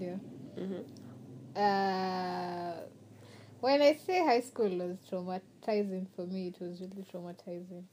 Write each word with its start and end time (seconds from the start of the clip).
media. 0.00 0.20
Mhm. 0.56 0.84
Uh, 1.56 2.80
when 3.60 3.82
I 3.82 3.94
say 3.94 4.24
high 4.24 4.40
school 4.40 4.70
was 4.78 4.96
traumatizing 5.10 6.06
for 6.16 6.26
me, 6.26 6.48
it 6.48 6.60
was 6.60 6.80
really 6.80 7.04
traumatizing. 7.12 7.84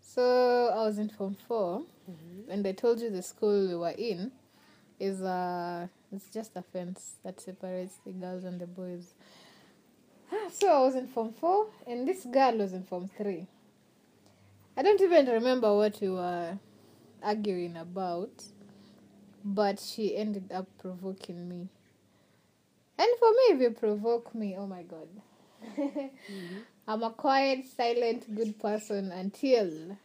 So 0.00 0.68
I 0.68 0.82
was 0.82 0.98
in 0.98 1.08
Form 1.08 1.34
4, 1.48 1.82
and 2.48 2.66
I 2.66 2.72
told 2.72 3.00
you 3.00 3.10
the 3.10 3.22
school 3.22 3.68
we 3.68 3.74
were 3.74 3.94
in 3.96 4.32
is 5.00 5.22
uh, 5.22 5.88
it's 6.12 6.28
just 6.30 6.56
a 6.56 6.62
fence 6.62 7.16
that 7.24 7.40
separates 7.40 7.96
the 8.04 8.12
girls 8.12 8.44
and 8.44 8.60
the 8.60 8.66
boys. 8.66 9.14
So 10.52 10.68
I 10.68 10.80
was 10.80 10.94
in 10.94 11.06
Form 11.06 11.32
4, 11.32 11.66
and 11.86 12.06
this 12.06 12.24
girl 12.24 12.58
was 12.58 12.72
in 12.72 12.84
Form 12.84 13.08
3. 13.16 13.46
I 14.76 14.82
don't 14.82 15.00
even 15.00 15.26
remember 15.26 15.74
what 15.74 16.00
we 16.00 16.10
were 16.10 16.58
arguing 17.22 17.76
about, 17.76 18.44
but 19.44 19.78
she 19.78 20.16
ended 20.16 20.50
up 20.52 20.66
provoking 20.78 21.48
me. 21.48 21.68
And 22.98 23.08
for 23.18 23.30
me, 23.30 23.42
if 23.50 23.60
you 23.60 23.70
provoke 23.70 24.34
me, 24.34 24.56
oh 24.58 24.66
my 24.66 24.82
god. 24.82 25.08
I'm 26.88 27.02
a 27.02 27.10
quiet, 27.10 27.64
silent, 27.76 28.34
good 28.34 28.58
person 28.58 29.10
until 29.12 29.96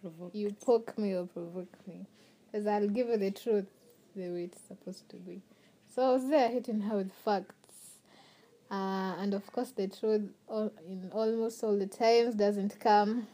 Provoke. 0.00 0.34
you 0.34 0.54
poke 0.64 0.96
me 0.98 1.14
or 1.14 1.26
provoke 1.26 1.72
me. 1.86 2.06
Because 2.50 2.66
I'll 2.66 2.88
give 2.88 3.08
you 3.08 3.16
the 3.16 3.30
truth 3.30 3.66
the 4.16 4.28
way 4.30 4.44
it's 4.44 4.60
supposed 4.66 5.08
to 5.10 5.16
be. 5.16 5.40
So 5.94 6.02
I 6.02 6.12
was 6.12 6.28
there 6.28 6.48
hitting 6.48 6.80
her 6.82 6.96
with 6.96 7.12
facts. 7.12 7.54
Uh, 8.70 9.16
and 9.18 9.34
of 9.34 9.46
course, 9.52 9.70
the 9.72 9.88
truth 9.88 10.30
all, 10.48 10.72
in 10.88 11.10
almost 11.12 11.62
all 11.64 11.76
the 11.76 11.86
times 11.86 12.34
doesn't 12.36 12.78
come 12.80 13.26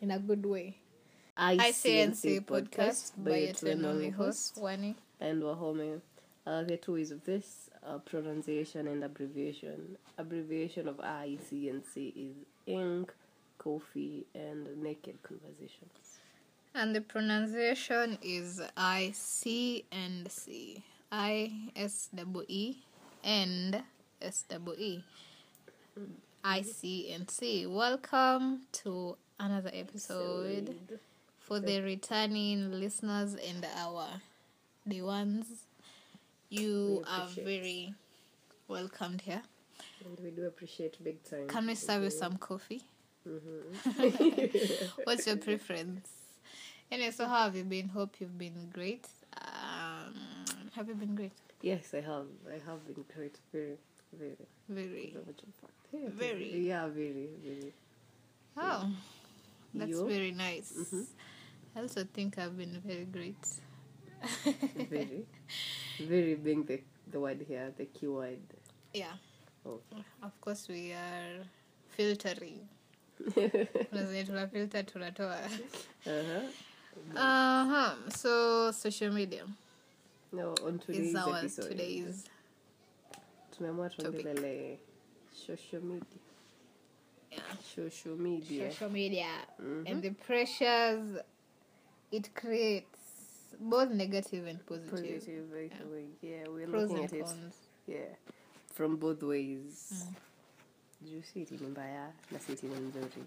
in 0.00 0.10
a 0.10 0.18
good 0.18 0.44
way. 0.44 0.76
ICNC 1.38 2.46
podcast 2.46 3.12
by 3.16 3.52
your 3.62 3.86
only 3.86 4.10
host 4.10 4.58
Wani. 4.60 4.96
and 5.20 5.40
Wahome. 5.40 6.00
Uh, 6.44 6.64
the 6.64 6.76
two 6.76 6.94
ways 6.94 7.12
of 7.12 7.24
this 7.24 7.70
uh, 7.86 7.98
pronunciation 7.98 8.88
and 8.88 9.04
abbreviation. 9.04 9.96
Abbreviation 10.18 10.88
of 10.88 10.96
ICNC 10.96 12.12
is 12.16 12.34
ink, 12.66 13.14
coffee, 13.58 14.26
and 14.34 14.82
naked 14.82 15.22
conversations. 15.22 16.18
And 16.74 16.92
the 16.92 17.02
pronunciation 17.02 18.18
is 18.20 18.60
I 18.76 19.12
C 19.14 19.84
and 19.92 20.28
C. 20.32 20.82
I 21.12 21.52
S 21.76 22.08
double 22.12 22.42
E 22.48 22.78
and 23.22 23.80
S 24.20 24.44
double 24.48 24.74
E. 24.74 25.04
I 26.42 26.62
C 26.62 27.12
and 27.12 27.30
C. 27.30 27.64
Welcome 27.66 28.62
to 28.72 29.16
another 29.38 29.70
episode 29.72 30.98
for 31.48 31.58
the 31.60 31.80
returning 31.80 32.70
listeners 32.70 33.34
and 33.34 33.66
our 33.76 34.06
the 34.86 35.00
ones. 35.02 35.46
You 36.50 36.98
We 36.98 37.04
are 37.10 37.28
very 37.44 37.94
welcomed 38.68 39.22
here. 39.22 39.42
And 40.04 40.18
we 40.22 40.30
do 40.30 40.46
appreciate 40.46 41.02
big 41.02 41.22
time. 41.24 41.48
Can 41.48 41.66
we 41.66 41.74
serve 41.74 42.02
you 42.04 42.10
some 42.10 42.36
coffee? 42.36 42.82
Mhm. 43.26 44.90
What's 45.04 45.26
your 45.26 45.36
preference? 45.36 46.08
Anyway, 46.90 47.10
so 47.10 47.26
how 47.26 47.44
have 47.44 47.56
you 47.56 47.64
been? 47.64 47.88
Hope 47.88 48.16
you've 48.20 48.38
been 48.38 48.70
great. 48.72 49.06
Um, 49.36 50.14
have 50.74 50.88
you 50.88 50.94
been 50.94 51.14
great? 51.14 51.32
yes, 51.62 51.92
I 51.94 52.00
have. 52.00 52.26
I 52.48 52.58
have 52.68 52.86
been 52.86 53.04
great. 53.14 53.36
Very, 53.52 53.76
very. 54.12 54.36
Very. 54.68 55.10
so 55.14 55.20
much 55.26 55.40
in 55.44 55.52
fact. 55.60 55.72
Yeah, 55.92 56.08
Very. 56.10 56.58
Yeah, 56.60 56.86
very, 56.88 57.28
very. 57.42 57.72
Oh, 58.56 58.88
that's 59.74 59.90
You? 59.90 60.06
very 60.08 60.32
nice. 60.32 60.72
Mhm. 60.72 61.06
I 61.78 61.82
also 61.82 62.02
think 62.12 62.38
I've 62.38 62.58
been 62.58 62.82
very 62.84 63.04
great. 63.04 63.36
very, 64.90 65.24
very 66.00 66.34
being 66.34 66.64
the 66.64 66.80
the 67.12 67.20
word 67.20 67.44
here, 67.46 67.72
the 67.78 67.84
keyword. 67.86 68.40
Yeah. 68.92 69.12
Oh. 69.64 69.78
Of 70.24 70.40
course, 70.40 70.66
we 70.68 70.92
are 70.92 71.44
filtering. 71.90 72.66
Tunafilter 73.30 74.82
tunatoa. 74.84 75.38
Uh-huh. 76.04 76.40
Uh-huh. 77.16 77.94
So 78.10 78.72
social 78.72 79.12
media 79.12 79.44
No, 80.32 80.54
on 80.66 80.80
today's 80.80 81.10
is 81.10 81.14
our 81.16 81.36
episode. 81.38 81.68
today's 81.70 82.24
tumeamua 83.56 83.90
tuongelele 83.90 84.78
social 85.46 85.80
media. 85.82 86.18
yeah. 87.30 87.40
Social 87.74 88.16
media. 88.16 88.70
social 88.72 88.90
media 88.90 89.28
Mhm. 89.60 89.86
and 89.86 90.02
the 90.02 90.10
pressures 90.10 91.18
it 92.12 92.34
creates, 92.34 92.98
both 93.60 93.90
negative 93.90 94.46
and 94.46 94.58
positive. 94.66 94.90
Positive, 94.90 95.52
right 95.52 95.72
Yeah. 95.72 96.30
Yeah, 96.30 96.48
we're 96.48 96.66
Pros 96.68 96.90
looking 96.90 97.04
at 97.04 97.12
it. 97.12 97.24
cons. 97.24 97.54
Yeah, 97.86 98.14
from 98.74 98.96
both 98.96 99.22
ways. 99.22 99.92
Mm. 100.06 100.14
Juu 101.08 101.22
si 101.22 101.46
mbaya 101.60 102.12
na 102.32 102.38
si 102.38 102.52
eti 102.52 102.66
ni 102.66 102.74
nzuri. 102.74 103.24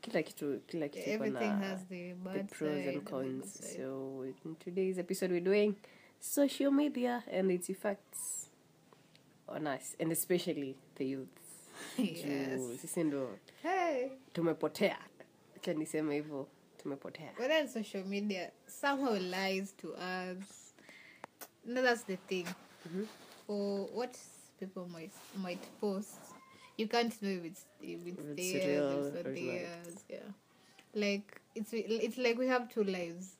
Kila 0.00 0.22
kitu, 0.22 0.60
kila 0.66 0.88
kitu 0.88 1.10
Everything 1.10 1.50
has 1.60 1.84
the 1.88 2.12
the 2.12 2.44
pros 2.44 2.74
side 2.74 2.88
and 2.88 3.04
cons. 3.04 3.74
So 3.76 4.22
in 4.44 4.56
today's 4.56 4.98
episode, 4.98 5.30
we're 5.32 5.40
doing 5.44 5.76
social 6.20 6.70
media 6.70 7.24
and 7.32 7.50
its 7.50 7.70
effects 7.70 8.50
on 9.48 9.66
us, 9.66 9.96
and 10.00 10.12
especially 10.12 10.76
the 10.96 11.04
youth. 11.06 11.28
yes. 11.98 12.60
Sisi 12.80 13.04
ndo 13.04 13.38
Hey. 13.62 14.10
tumepotea. 14.32 14.98
Acha 15.56 15.74
niseme 15.74 16.14
hivyo, 16.14 16.48
tumepotea. 16.90 17.30
But 17.38 17.68
social 17.72 18.04
media 18.04 18.50
somehow 18.66 19.18
lies 19.18 19.72
to 19.78 19.94
us. 19.94 20.72
No, 21.64 21.82
that's 21.82 22.04
the 22.04 22.16
thing. 22.16 22.46
For 23.46 23.86
what 23.92 24.16
people 24.60 24.88
might 24.88 25.12
might 25.36 25.60
post, 25.80 26.16
you 26.76 26.86
can't 26.88 27.20
know 27.22 27.30
if 27.30 27.44
it's 27.44 27.64
if 27.82 28.06
it's, 28.06 28.18
If 28.20 28.38
it's 28.38 28.52
theirs, 28.52 28.66
real 28.66 29.06
it's 29.16 29.40
theirs. 29.40 30.04
Yeah, 30.08 30.18
like 30.94 31.40
it's 31.54 31.70
it's 31.72 32.18
like 32.18 32.38
we 32.38 32.46
have 32.46 32.68
two 32.72 32.84
lives. 32.84 33.32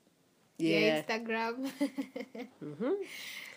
Yeah. 0.58 1.02
Instagram, 1.02 1.70
Mhm. 2.62 2.94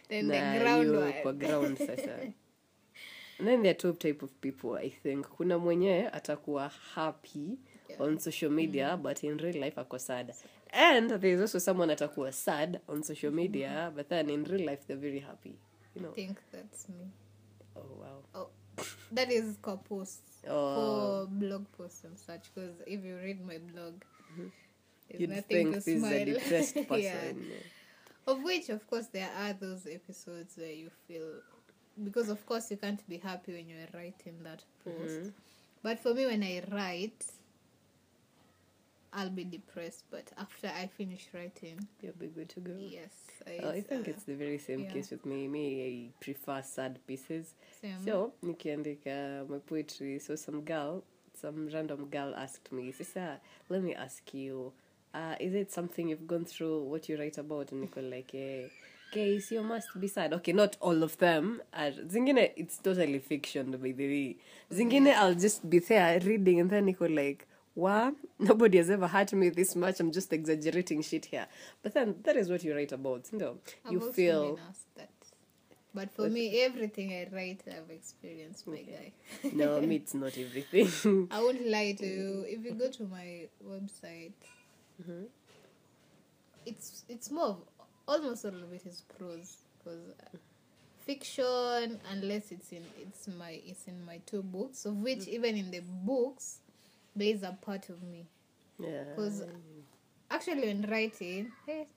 then 0.09 0.27
Na 0.27 0.53
the 0.53 0.59
ground 0.59 0.95
one. 0.95 1.13
kwa 1.21 1.33
ground 1.33 1.77
sasa 1.77 2.19
and 3.39 3.47
then 3.47 3.63
there 3.63 3.71
are 3.71 3.77
two 3.77 3.93
type 3.93 4.21
of 4.21 4.31
people 4.41 4.75
i 4.75 4.89
think 4.89 5.25
kuna 5.27 5.57
mwenyewe 5.57 6.07
atakuwa 6.09 6.67
happy 6.69 7.39
Yeah. 7.39 7.57
On 7.99 8.19
social 8.19 8.51
media 8.51 8.97
but 8.97 9.23
in 9.23 9.37
real 9.37 9.61
life 9.61 9.77
ako 9.81 9.97
sad 9.97 10.33
and 10.73 11.09
there 11.21 11.33
is 11.33 11.41
also 11.41 11.59
someone 11.59 11.91
atakuwa 11.93 12.31
sad 12.31 12.79
on 12.87 13.03
social 13.03 13.31
media 13.31 13.91
but 13.95 14.09
then 14.09 14.29
in 14.29 14.43
real 14.45 14.65
life 14.65 14.79
they're 14.87 15.01
very 15.01 15.19
happy 15.19 15.55
you 15.95 16.01
know 16.01 16.11
I 16.11 16.15
think 16.15 16.37
that's 16.51 16.89
me. 16.89 17.05
oh 17.75 17.97
wow 18.01 18.23
Oh, 18.35 18.49
that 19.11 19.31
is 19.31 19.57
for 19.61 19.77
posts. 19.77 20.39
Oh. 20.47 20.75
For 20.75 21.27
blog 21.27 21.65
posts 21.77 22.03
and 22.05 22.17
such. 22.17 22.47
Because 22.55 22.75
if 22.87 23.03
you 23.03 23.17
read 23.17 23.45
my 23.45 23.57
blog, 23.57 23.93
there's 23.99 24.39
Mm-hmm. 24.39 25.21
you'd 25.21 25.29
nothing 25.29 25.43
think 25.43 25.69
to 25.69 25.75
this 25.75 25.87
is 25.87 26.03
a 26.03 26.25
depressed 26.25 26.75
person 26.87 27.35
yeah. 27.49 28.31
Of 28.31 28.43
which, 28.43 28.69
of 28.69 28.87
course, 28.87 29.07
there 29.07 29.29
are 29.35 29.53
those 29.53 29.87
episodes 29.87 30.55
where 30.55 30.71
you 30.71 30.89
feel. 31.07 31.41
Because, 32.03 32.29
of 32.29 32.45
course, 32.45 32.71
you 32.71 32.77
can't 32.77 33.01
be 33.09 33.17
happy 33.17 33.53
when 33.53 33.67
you're 33.67 33.89
writing 33.93 34.37
that 34.43 34.61
post. 34.85 35.19
Mhm. 35.19 35.33
But 35.83 35.99
for 35.99 36.13
me, 36.13 36.25
when 36.27 36.43
I 36.43 36.61
write, 36.71 37.25
I'll 39.13 39.29
be 39.29 39.43
depressed. 39.43 40.03
But 40.11 40.31
after 40.37 40.67
I 40.67 40.87
finish 40.87 41.27
writing, 41.33 41.87
you'll 42.01 42.13
be 42.13 42.27
good 42.27 42.49
to 42.49 42.59
go 42.59 42.73
yes. 42.77 43.11
I, 43.47 43.59
Oh, 43.63 43.69
I 43.69 43.81
think 43.81 44.07
uh, 44.07 44.11
it's 44.11 44.23
the 44.23 44.35
very 44.35 44.57
same 44.57 44.81
yeah. 44.81 44.91
case 44.91 45.11
with 45.11 45.25
me. 45.25 45.47
Me, 45.47 46.11
I 46.11 46.23
prefer 46.23 46.61
sad 46.61 46.99
pieces. 47.07 47.53
same. 47.81 47.95
So, 48.05 48.33
nikiandika 48.43 49.49
my 49.49 49.57
poetry, 49.59 50.19
so 50.19 50.35
some 50.35 50.61
girl, 50.61 51.03
some 51.33 51.69
random 51.73 52.05
girl 52.09 52.33
asked 52.35 52.71
me, 52.71 52.91
Sister, 52.91 53.39
let 53.69 53.81
me 53.81 53.95
ask 53.95 54.33
you, 54.33 54.71
uh, 55.13 55.35
is 55.39 55.53
it 55.53 55.71
something 55.71 56.09
you've 56.09 56.27
gone 56.27 56.45
through 56.45 56.83
what 56.83 57.09
you 57.09 57.17
write 57.17 57.37
about? 57.37 57.71
And 57.71 57.81
Nicole 57.81 58.03
like, 58.03 58.35
eh, 58.35 58.67
guys, 59.13 59.49
you 59.51 59.63
must 59.63 59.99
be 59.99 60.07
sad. 60.07 60.33
Okay, 60.33 60.51
not 60.53 60.77
all 60.81 61.01
of 61.01 61.17
them. 61.17 61.61
Are, 61.73 61.91
zingine, 61.91 62.51
it's 62.55 62.77
totally 62.77 63.17
fiction, 63.19 63.71
by 63.71 63.91
the 63.91 64.07
way. 64.07 64.35
Zingine, 64.71 65.13
I'll 65.15 65.33
just 65.33 65.67
be 65.67 65.79
there 65.79 66.19
reading, 66.19 66.59
and 66.59 66.69
then 66.69 66.85
Nicole 66.85 67.09
like, 67.09 67.47
wow, 67.79 68.13
nobody 68.39 68.77
has 68.77 68.89
ever 68.89 69.07
hurt 69.07 69.33
me 69.33 69.49
this 69.49 69.75
much. 69.75 69.99
I'm 69.99 70.11
just 70.11 70.31
exaggerating 70.33 71.01
shit 71.01 71.25
here. 71.25 71.47
But 71.81 71.93
then 71.93 72.15
that 72.23 72.35
is 72.35 72.49
what 72.49 72.63
you 72.63 72.75
write 72.75 72.91
about. 72.91 73.31
No, 73.31 73.57
I've 73.85 73.91
you 73.93 74.11
feel 74.11 74.59
that. 74.95 75.07
But 75.91 76.11
for 76.11 76.29
me, 76.29 76.61
everything 76.61 77.11
I 77.13 77.27
write, 77.35 77.61
I've 77.67 77.89
experienced, 77.89 78.67
my 78.67 78.77
guy. 78.83 79.11
no, 79.53 79.81
me, 79.81 79.95
it's 79.95 80.13
not 80.13 80.37
everything. 80.37 81.27
I 81.31 81.39
won't 81.41 81.65
lie 81.65 81.93
to 81.93 82.05
you. 82.05 82.45
If 82.47 82.63
you 82.63 82.73
go 82.73 82.89
to 82.91 83.03
my 83.05 83.47
website, 83.67 84.33
Mhm. 85.01 85.25
it's 86.65 87.05
it's 87.09 87.31
more 87.31 87.45
of, 87.47 87.57
almost 88.07 88.45
all 88.45 88.51
of 88.63 88.71
it 88.73 88.85
is 88.85 89.01
prose 89.17 89.57
because 89.77 90.01
fiction, 91.05 91.99
unless 92.11 92.51
it's 92.51 92.71
in 92.71 92.83
it's 93.01 93.27
my 93.27 93.59
it's 93.65 93.87
in 93.87 94.05
my 94.05 94.19
two 94.25 94.43
books, 94.43 94.85
of 94.85 94.95
which 94.97 95.27
even 95.27 95.55
in 95.55 95.71
the 95.71 95.79
books 95.81 96.59
there 97.15 97.27
is 97.35 97.43
a 97.43 97.57
part 97.61 97.89
of 97.89 98.01
me. 98.03 98.27
yeah. 98.79 99.03
Actually, 100.31 100.61
when 100.67 100.81
writing, 100.89 101.51
hey, 101.65 101.87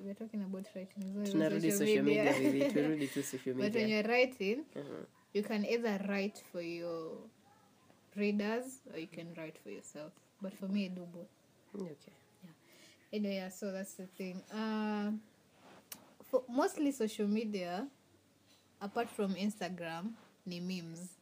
we're 0.00 0.14
talking 0.14 0.42
about 0.42 0.64
writing 0.74 1.12
tunarudi 1.26 1.70
social 1.72 2.02
media 2.04 2.32
baby. 2.32 2.60
Turudi 2.74 3.06
tu 3.12 3.20
social 3.22 3.52
but 3.54 3.72
when 3.74 3.84
media. 3.84 3.88
you're 4.00 4.08
writing 4.08 4.64
Mhm. 4.74 5.04
you 5.34 5.42
can 5.42 5.66
either 5.66 5.98
write 6.08 6.38
for 6.52 6.62
your 6.62 7.18
readers 8.16 8.80
or 8.92 8.98
you 8.98 9.08
can 9.08 9.34
write 9.36 9.58
for 9.58 9.70
yourself. 9.70 10.12
But 10.40 10.54
for 10.54 10.68
me 10.68 10.86
I 10.86 10.88
do 10.88 11.04
both. 11.04 11.28
Okay. 11.74 12.14
Anyway 13.12 13.36
yeah, 13.36 13.48
so 13.50 13.72
that's 13.72 13.94
the 13.94 14.06
thing. 14.16 14.40
Uh, 14.54 15.12
for 16.30 16.44
mostly 16.48 16.92
social 16.92 17.26
media 17.28 17.86
apart 18.80 19.10
from 19.10 19.34
instagram 19.36 20.14
ni 20.46 20.60
memes 20.60 21.20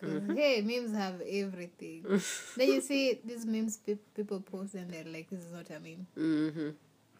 'Cause, 0.00 0.22
hey 0.36 0.62
memes 0.62 0.92
have 0.92 1.20
everything. 1.26 2.02
Then 2.56 2.68
you 2.68 2.80
see 2.80 3.14
these 3.24 3.46
memes 3.46 3.76
pe- 3.78 3.96
people 4.16 4.40
post 4.40 4.74
and 4.74 4.90
they're 4.90 5.04
like 5.12 5.28
this 5.30 5.44
is 5.44 5.52
not 5.52 5.70
a 5.70 5.80
meme. 5.80 6.06
Mhm. 6.16 6.74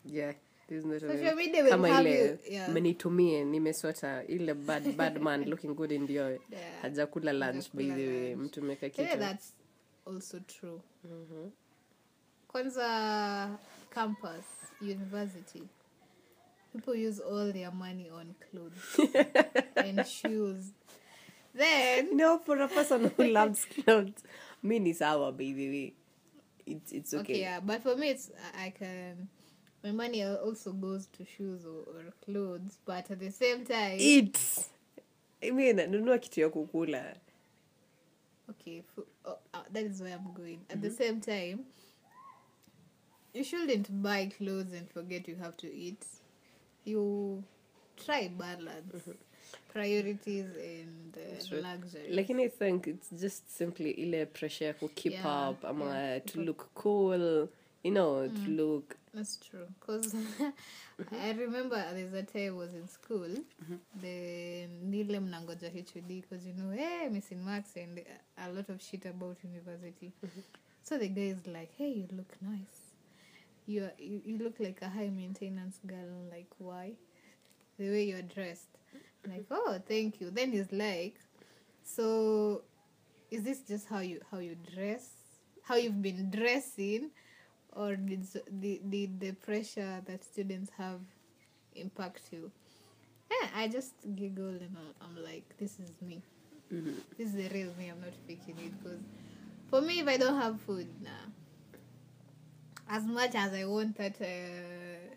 yeah 0.04 0.34
This 0.68 0.78
is 0.78 0.84
not 0.84 0.96
a 0.96 1.00
social 1.00 1.16
meme. 1.24 1.36
media 1.36 1.62
will 1.62 1.70
kama 1.70 1.88
ile 1.88 2.38
yeah. 2.50 2.68
nimeswata 3.44 4.24
ile 4.28 4.54
bad, 4.54 4.96
bad 4.96 5.20
man 5.26 5.44
looking 5.44 5.74
good 5.74 5.92
in 5.92 6.06
Yeah. 6.50 6.82
hajakula 6.82 7.32
lunch 7.32 7.70
by 7.74 7.84
the 7.84 8.06
way. 8.08 8.34
mtumeka 8.36 8.86
yeah, 8.86 9.18
that's 9.18 9.52
also 10.06 10.38
true. 10.40 10.80
Kwanza 12.48 13.58
campus 13.90 14.44
university. 14.80 15.62
People 16.72 16.94
use 17.08 17.20
all 17.20 17.52
their 17.52 17.70
money 17.72 18.10
on 18.10 18.34
clothes 18.50 18.98
and 19.76 20.04
shoes 20.06 20.72
then 21.58 22.16
no 22.16 22.38
for 22.38 22.58
a 22.60 22.68
person 22.68 23.10
who 23.16 23.24
loves 23.38 23.64
clothes. 23.66 24.22
Mi 24.62 24.78
ni 24.78 24.92
sawa 24.92 25.32
by 25.32 25.92
it's, 26.66 26.92
it's 26.92 27.14
okay, 27.14 27.20
okay. 27.32 27.40
yeah 27.40 27.60
but 27.60 27.82
for 27.82 27.96
me 27.96 28.10
it's 28.10 28.30
I- 28.54 28.66
i 28.66 28.70
can 28.70 29.28
my 29.82 29.92
money 29.92 30.22
also 30.24 30.72
goes 30.72 31.06
to 31.16 31.24
shoes 31.24 31.64
or, 31.64 31.80
or 31.94 32.04
clothes 32.24 32.78
but 32.84 33.10
at 33.10 33.20
the 33.20 33.30
same 33.30 33.64
time 33.64 33.96
eat 33.98 34.38
mi 35.42 35.72
nanunua 35.72 36.18
kitu 36.18 36.40
ya 36.40 36.48
kukula. 36.48 37.14
Okay 38.50 38.82
fu- 38.94 39.06
oh, 39.24 39.38
uh, 39.54 39.60
that 39.72 39.84
is 39.84 40.00
where 40.00 40.14
i'm 40.14 40.32
going. 40.34 40.58
At 40.70 40.80
the 40.82 40.90
same 40.90 41.20
time 41.20 41.64
you 43.34 43.44
shouldn't 43.44 43.88
buy 44.02 44.26
clothes 44.26 44.72
and 44.72 44.90
forget 44.90 45.28
you 45.28 45.36
have 45.36 45.56
to 45.58 45.72
eat. 45.72 46.04
You 46.84 47.44
try 47.96 48.28
balance 48.28 49.08
priorities 49.72 50.46
and 50.46 51.16
uh, 51.16 51.62
luxury 51.62 52.08
lakini 52.10 52.42
i 52.42 52.48
think 52.48 52.86
it's 52.86 53.10
just 53.10 53.48
simply 53.48 53.90
ile 53.90 54.26
pressure 54.26 54.66
ya 54.66 54.74
ku 54.74 54.88
keep 54.88 55.12
Yeah, 55.12 55.50
up 55.50 55.64
ama 55.64 55.98
yeah, 55.98 56.24
to 56.24 56.40
look 56.40 56.66
cool 56.74 57.48
you 57.84 57.92
know 57.92 58.28
to 58.28 58.34
mm, 58.34 58.56
look 58.56 58.98
That's 59.14 59.36
true. 59.36 59.66
Because 59.80 60.14
mm-hmm. 60.14 61.14
I 61.20 61.30
remember 61.32 61.82
there's 61.92 62.12
a 62.14 62.22
time 62.22 62.46
I 62.46 62.50
was 62.50 62.74
in 62.74 62.86
school, 62.86 63.26
mm-hmm. 63.28 63.74
the 64.00 64.66
nile 64.82 65.20
mnangoja 65.20 65.70
HOD 65.72 66.08
because 66.08 66.46
you 66.46 66.54
know, 66.54 66.70
hey, 66.70 67.08
missing 67.10 67.44
marks 67.44 67.76
and 67.76 68.00
a 68.38 68.52
lot 68.52 68.68
of 68.68 68.80
shit 68.80 69.06
about 69.06 69.36
university. 69.42 70.12
Mm-hmm. 70.24 70.40
So 70.82 70.98
the 70.98 71.08
guy 71.08 71.32
is 71.36 71.46
like, 71.46 71.72
hey, 71.76 71.88
you 71.88 72.08
look 72.12 72.32
nice. 72.40 72.92
You, 73.66 73.84
are, 73.84 73.92
you 73.98 74.22
you 74.24 74.38
look 74.38 74.60
like 74.60 74.80
a 74.82 74.88
high 74.88 75.10
maintenance 75.10 75.78
girl. 75.86 75.98
I'm 75.98 76.30
like, 76.30 76.48
why? 76.58 76.92
The 77.78 77.90
way 77.90 78.04
you're 78.04 78.22
dressed. 78.22 78.77
Like, 79.26 79.46
oh, 79.50 79.78
thank 79.86 80.20
you. 80.20 80.30
Then 80.30 80.52
he's 80.52 80.72
like, 80.72 81.16
so 81.82 82.62
is 83.30 83.42
this 83.42 83.60
just 83.60 83.88
how 83.88 84.00
you 84.00 84.20
how 84.30 84.38
you 84.38 84.56
dress? 84.74 85.10
How 85.62 85.76
you've 85.76 86.02
been 86.02 86.30
dressing? 86.30 87.10
or 87.72 87.96
did 87.96 88.22
s- 88.22 88.36
the, 88.60 88.80
the 89.18 89.32
pressure 89.32 90.02
that 90.06 90.24
students 90.24 90.70
have 90.78 91.00
impact 91.76 92.22
you? 92.32 92.50
Yeah, 93.30 93.48
I 93.54 93.68
just 93.68 93.92
giggle 94.16 94.48
and 94.48 94.76
I'm, 95.00 95.22
like, 95.22 95.44
this 95.58 95.78
is 95.78 95.92
me. 96.02 96.22
This 97.16 97.28
is 97.28 97.34
the 97.34 97.48
real 97.54 97.72
me. 97.78 97.88
I'm 97.88 98.00
not 98.00 98.14
faking 98.26 98.56
it 98.58 98.82
because 98.82 99.00
for 99.70 99.80
me, 99.80 100.00
if 100.00 100.08
I 100.08 100.16
don't 100.16 100.36
have 100.40 100.60
food, 100.62 100.88
nah. 101.02 101.10
As 102.88 103.04
much 103.04 103.34
as 103.34 103.52
I 103.52 103.64
want 103.66 103.96
that, 103.98 104.20
uh, 104.20 104.24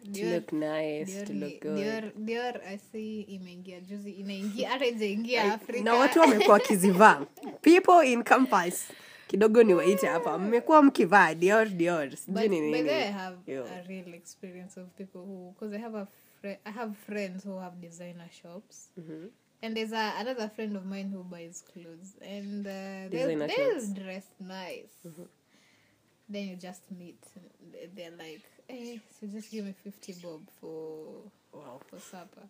Dior- 0.06 0.34
look 0.36 0.52
nice 0.54 1.12
Dior 1.12 1.26
to 1.28 1.34
ni- 1.34 1.40
look 1.40 1.62
good 1.62 1.78
Dior, 1.78 2.12
Dior 2.18 2.62
I 2.68 2.78
see 2.78 3.22
imeingia 3.22 3.80
juzi 3.80 4.12
inaingia 4.12 4.70
hata 4.70 4.86
ijaingia 4.86 5.54
Afrika. 5.54 5.84
na 5.84 5.94
watu 5.94 6.20
wamekuwa 6.20 6.54
wakizivaa 6.54 7.26
people 7.62 8.12
in 8.12 8.24
campus 8.24 8.88
kidogo 9.28 9.64
ni 9.64 9.74
waite 9.74 10.08
hapa 10.08 10.38
mmekuwa 10.38 10.84
mkivaa 10.84 11.34
dior 11.34 11.70
dior 11.70 12.18
sijui 12.18 12.42
but, 12.50 12.52
ni 12.52 12.62
but 12.62 12.72
then 12.72 12.90
I 12.90 13.00
nini 13.04 13.12
have 13.12 13.38
Yo. 13.54 13.66
a 13.66 13.82
real 13.88 14.14
experience 14.14 14.80
of 14.80 14.88
people 14.98 15.18
who, 15.20 15.52
because 15.52 15.76
I 15.76 15.80
have 15.82 15.98
a 15.98 16.08
friend, 16.42 16.58
I 16.66 16.72
have 16.72 16.94
friends 17.06 17.46
who 17.46 17.58
have 17.60 17.76
designer 17.82 18.30
shops, 18.42 18.92
Mhm. 18.98 19.30
and 19.62 19.76
there's 19.76 19.94
a, 19.94 20.14
another 20.20 20.50
friend 20.50 20.78
of 20.78 20.86
mine 20.86 21.10
who 21.16 21.24
buys 21.24 21.64
clothes, 21.74 22.16
and 22.22 22.68
uh, 22.68 22.72
they'll, 22.74 23.10
Designer 23.10 23.48
they'll 23.48 23.70
clothes. 23.70 23.94
dress 23.94 24.26
nice. 24.40 25.16
Then 26.32 26.48
you 26.50 26.56
just 26.56 26.82
meet, 26.92 27.24
and 27.36 27.72
they- 27.74 27.88
they're 27.96 28.18
like, 28.32 28.42
"Hey, 28.72 29.00
so 29.20 29.28
just 29.28 29.52
give 29.52 29.66
me 29.66 29.74
fifty 29.84 30.14
bob 30.14 30.42
for 30.60 31.08
Wow. 31.54 31.80
for 31.90 32.00
supper." 32.00 32.44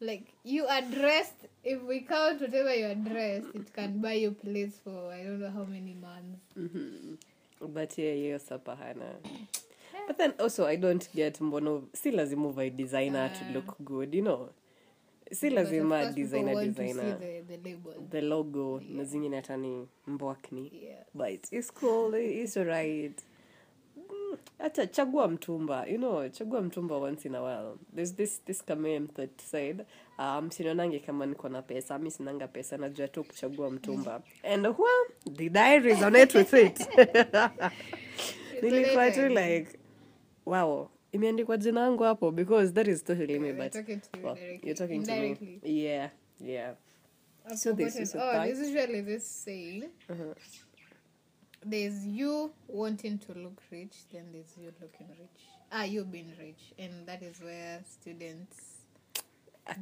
Like 0.00 0.24
you 0.44 0.66
are 0.68 0.82
dressed. 0.82 1.46
If 1.64 1.82
we 1.82 2.00
count 2.00 2.40
whatever 2.40 2.74
you 2.74 2.86
are 2.86 2.94
dressed, 2.94 3.54
it 3.54 3.72
can 3.72 3.98
buy 4.00 4.12
you 4.22 4.30
place 4.32 4.80
for 4.84 5.12
I 5.14 5.24
don't 5.24 5.38
know 5.40 5.50
how 5.50 5.64
many 5.64 5.94
months. 5.94 6.40
Mhm. 6.56 7.16
but 7.60 7.98
yeah 7.98 8.14
hiyo 8.14 8.38
supper, 8.38 8.76
Hannah. 8.76 9.16
but 10.06 10.16
then 10.18 10.32
also 10.38 10.66
i 10.66 10.76
don't 10.76 11.08
get 11.14 11.40
mbono 11.40 11.88
si 11.92 12.10
lazima 12.10 12.48
uvae 12.48 12.70
designer 12.70 13.32
to 13.32 13.44
Ah. 13.44 13.52
look 13.52 13.78
good 13.80 14.14
you 14.14 14.22
know 14.22 14.48
si 15.32 15.50
lazima 15.50 16.12
designer 16.12 16.64
designer 16.66 17.18
the, 17.20 17.42
the 17.42 17.56
label. 17.56 17.94
the 18.10 18.20
logo 18.20 18.80
na 18.88 19.04
zingine 19.04 19.36
hata 19.36 19.56
ni 19.56 19.88
mbwakni 20.06 20.72
Yeah. 20.82 21.04
but 21.14 21.52
it's 21.52 21.72
cool 21.72 22.14
it's 22.14 22.56
alright 22.56 23.20
Hata 24.58 24.86
chagua 24.86 25.28
mtumba. 25.28 25.86
You 25.86 25.98
know 25.98 26.28
chagua 26.28 26.62
mtumba 26.62 26.96
once 26.96 27.28
in 27.28 27.34
a 27.34 27.42
while. 27.42 27.78
There's 27.94 28.14
this 28.14 28.40
this 28.44 28.64
kamem 28.64 29.08
that 29.14 29.40
said 29.40 29.86
um 30.18 30.50
sinonange 30.50 30.98
kama 30.98 31.26
niko 31.26 31.48
na 31.48 31.62
pesa 31.62 31.98
mi 31.98 32.10
sinanga 32.10 32.48
pesa 32.48 32.76
najua 32.76 33.08
tu 33.08 33.24
kuchagua 33.24 33.70
mtumba. 33.70 34.22
And 34.44 34.66
well 34.66 35.06
did 35.32 35.56
i 35.56 35.78
resonate 35.78 36.38
with 36.38 36.54
it. 36.54 36.78
Nilikuwa 38.62 39.10
tu 39.10 39.28
like 39.28 39.78
wow 40.46 40.90
imeandikwa 41.12 41.56
jina 41.56 41.80
yangu 41.80 42.02
hapo 42.02 42.30
because 42.30 42.72
that 42.72 42.88
is 42.88 43.04
totally 43.04 43.38
me 43.38 43.52
but 43.52 43.74
well, 44.22 44.36
you're 44.62 44.74
talking 44.74 45.02
to 45.04 45.12
me. 45.12 45.60
yeah 45.62 46.10
yeah. 46.40 46.74
I've 47.48 47.58
So 47.58 47.72
this 47.72 47.96
is 47.96 48.14
a 48.14 48.18
oh, 48.18 48.32
fact. 48.32 48.44
there's 48.44 48.68
usually 48.70 49.00
this 49.02 49.24
saying. 49.24 49.84
Uh-huh. 50.10 50.34
There's 51.68 52.06
you 52.06 52.52
wanting 52.68 53.18
to 53.18 53.32
look 53.32 53.60
rich, 53.72 53.96
then 54.12 54.24
there's 54.32 54.56
you 54.56 54.72
looking 54.80 55.08
rich. 55.18 55.42
Ah, 55.72 55.82
you 55.84 56.04
being 56.04 56.32
rich, 56.38 56.72
and 56.78 57.06
that 57.06 57.22
is 57.22 57.40
where 57.40 57.80
students 57.90 58.56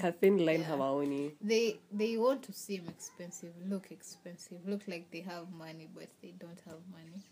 a 0.03 0.13
thin 0.13 0.39
line 0.47 0.61
Yeah. 0.61 0.71
hawaoni 0.71 1.33
they 1.43 1.79
they 1.93 2.17
want 2.17 2.43
to 2.43 2.53
seem 2.53 2.89
expensive, 2.89 3.53
look 3.69 3.91
expensive, 3.93 4.59
look 4.67 4.89
like 4.89 5.11
they 5.11 5.21
have 5.21 5.47
money, 5.53 5.89
but 5.95 6.09
they 6.23 6.33
don't 6.39 6.61
have 6.67 6.79
money. 6.91 7.23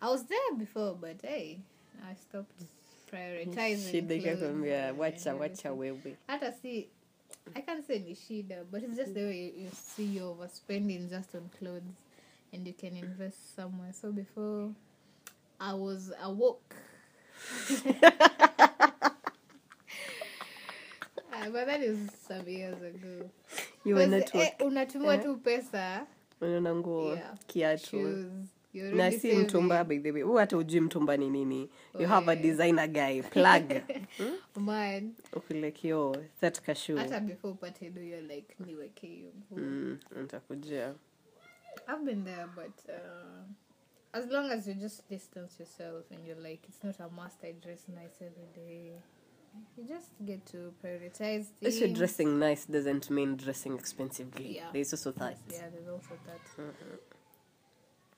I 0.00 0.08
was 0.10 0.24
there 0.24 0.54
before, 0.58 0.94
but 0.94 1.16
hey, 1.22 1.58
I 2.10 2.14
stopped 2.14 2.62
prioritizing. 3.12 3.90
shida 3.90 4.14
ikakwambia 4.14 4.88
and 4.88 4.98
wacha 4.98 5.34
wacha 5.34 5.72
wewe 5.72 6.16
hata 6.26 6.52
si 6.52 6.88
i 7.54 7.62
can't 7.62 7.86
say 7.86 7.98
ni 7.98 8.14
shida 8.14 8.64
but 8.64 8.82
it's 8.82 8.96
just 8.96 9.14
the 9.14 9.24
way 9.24 9.46
you, 9.46 9.64
you 9.64 9.70
see 9.70 10.16
you 10.16 10.22
overspending 10.24 11.08
just 11.10 11.34
on 11.34 11.48
clothes 11.58 12.05
and 12.52 12.66
you 12.66 12.74
can 12.74 12.96
invest 12.96 13.54
somewhere. 13.56 13.92
So 13.92 14.12
before 14.12 14.70
i 15.60 15.72
was 15.74 16.12
awoke. 16.22 16.74
Uh, 21.32 21.48
but 21.52 21.66
that 21.66 21.80
is 21.80 21.98
some 22.28 22.46
years 22.48 22.76
ago. 22.82 23.30
You 23.84 23.94
were 23.94 24.06
not 24.06 24.34
eh, 24.34 24.50
unatumia 24.60 25.12
yeah. 25.14 25.22
tu 25.22 25.36
pesa. 25.36 26.06
Unaona 26.40 26.74
nguo 26.74 27.14
Yeah. 27.14 27.34
kiatu. 27.46 28.30
Na 28.74 29.10
si 29.12 29.32
mtumba 29.32 29.84
by 29.84 29.98
the 29.98 30.10
way. 30.12 30.22
Huu 30.22 30.34
hata 30.36 30.56
ujui 30.56 30.80
mtumba 30.80 31.16
ni 31.16 31.30
nini. 31.30 31.70
You 31.98 32.06
have 32.08 32.28
a 32.32 32.36
designer 32.36 32.88
guy 32.88 33.22
plug. 33.32 33.72
Man 34.56 35.14
ukilekio 35.32 36.16
that 36.40 36.60
kashu. 36.62 36.96
Hata 36.96 37.20
before 37.20 37.52
upate 37.54 37.90
do 37.90 38.00
you're 38.02 38.34
like 38.34 38.54
niweke 38.66 39.06
hiyo 39.06 39.32
mm, 39.50 39.98
nitakujia 40.16 40.94
I've 41.88 42.04
been 42.04 42.24
there, 42.24 42.48
but 42.54 42.72
uh, 42.92 44.16
as 44.16 44.26
long 44.26 44.50
as 44.50 44.66
you 44.66 44.74
just 44.74 45.08
distance 45.08 45.56
yourself 45.58 46.04
and 46.10 46.26
you're 46.26 46.40
like, 46.40 46.60
it's 46.68 46.82
not 46.82 46.98
a 47.00 47.12
must. 47.14 47.38
I 47.44 47.52
dress 47.62 47.84
nice 47.94 48.16
every 48.20 48.48
day. 48.54 48.92
You 49.76 49.84
just 49.88 50.08
get 50.24 50.44
to 50.46 50.72
prioritize 50.84 51.46
things. 51.46 51.80
also 51.80 51.86
dressing 51.94 52.38
nice 52.38 52.66
doesn't 52.66 53.08
mean 53.10 53.36
dressing 53.36 53.78
expensively 53.78 54.56
Yeah. 54.56 54.64
there's 54.72 54.92
also 54.92 55.12
that 55.12 55.38
Yeah, 55.50 55.68
there's 55.72 55.88
also 55.88 56.18
that. 56.26 56.40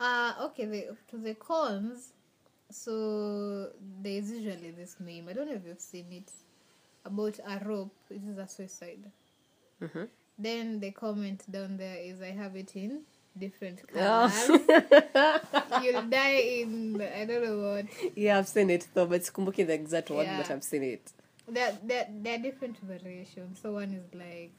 Uh, 0.00 0.32
okay. 0.46 0.64
The, 0.66 0.96
to 1.10 1.16
the 1.16 1.34
cons, 1.34 2.12
so 2.70 3.70
there's 4.00 4.30
usually 4.30 4.70
this 4.72 4.96
meme. 4.98 5.28
I 5.28 5.32
don't 5.32 5.46
know 5.48 5.54
if 5.54 5.66
you've 5.66 5.80
seen 5.80 6.06
it 6.12 6.30
about 7.04 7.38
a 7.46 7.64
rope. 7.64 7.94
It 8.10 8.22
is 8.28 8.38
a 8.38 8.46
suicide. 8.48 9.10
Mm-hmm. 9.82 10.04
Then 10.38 10.80
the 10.80 10.90
comment 10.92 11.44
down 11.50 11.76
there 11.76 11.96
is 11.98 12.20
I 12.20 12.30
have 12.30 12.56
it 12.56 12.74
in 12.76 13.02
different 13.38 13.80
Oh. 13.94 13.98
colors. 13.98 15.82
You'll 15.84 16.02
die 16.02 16.38
in 16.62 17.00
I 17.00 17.24
don't 17.24 17.42
know 17.44 17.58
what. 17.74 17.86
yeah, 18.16 18.38
I've 18.38 18.48
seen 18.48 18.70
it 18.70 18.86
though, 18.94 19.06
but 19.06 19.22
sikumbuki 19.22 19.66
the 19.66 19.74
exact 19.74 20.10
one, 20.10 20.26
but 20.36 20.50
I've 20.50 20.64
seen 20.64 20.82
it. 20.84 21.12
There, 21.46 21.78
there, 21.82 22.06
there 22.22 22.34
are 22.38 22.42
different 22.42 22.76
variations. 22.82 23.60
So 23.62 23.72
one 23.72 23.92
is 23.94 24.14
like 24.14 24.50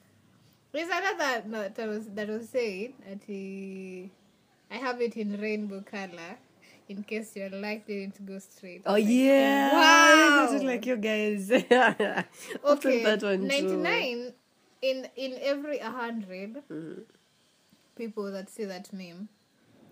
there's 0.72 0.90
another 0.90 1.44
no, 1.48 1.70
that 1.70 1.88
was 1.88 2.06
that 2.16 2.28
was 2.30 2.50
saying 2.50 2.94
that 3.08 3.20
he, 3.26 4.10
I 4.72 4.76
have 4.78 5.02
it 5.02 5.16
in 5.18 5.40
rainbow 5.40 5.82
color 5.82 6.38
in 6.88 7.04
case 7.04 7.36
your 7.36 7.50
life 7.52 7.86
didn't 7.86 8.26
go 8.26 8.40
straight. 8.40 8.82
Oh 8.86 8.94
Like, 8.94 9.06
yeah! 9.08 9.74
Wow. 9.74 10.52
Just 10.52 10.64
like 10.66 10.86
you 10.86 10.98
guys. 10.98 11.52
Okay, 12.66 13.04
that 13.04 13.22
one 13.24 13.48
ninety 13.48 13.76
nine 13.76 14.34
in 14.82 15.08
in 15.16 15.38
every 15.42 15.78
hundred 15.80 16.64
Mhm. 16.72 17.04
People 18.00 18.32
that 18.32 18.50
see 18.50 18.64
that 18.64 18.92
meme, 18.94 19.28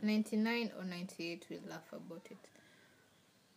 ninety 0.02 0.38
nine 0.38 0.72
or 0.80 0.86
ninety 0.86 1.32
eight 1.32 1.46
will 1.50 1.70
laugh 1.70 1.92
about 1.92 2.26
it. 2.32 2.38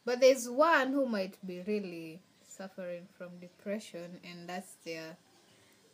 But 0.05 0.21
there's 0.21 0.51
one 0.51 0.93
who 0.93 1.07
might 1.07 1.39
be 1.47 1.63
really 1.67 2.21
suffering 2.47 3.07
from 3.17 3.29
depression, 3.41 4.19
and 4.29 4.49
that's 4.49 4.73
their, 4.85 5.17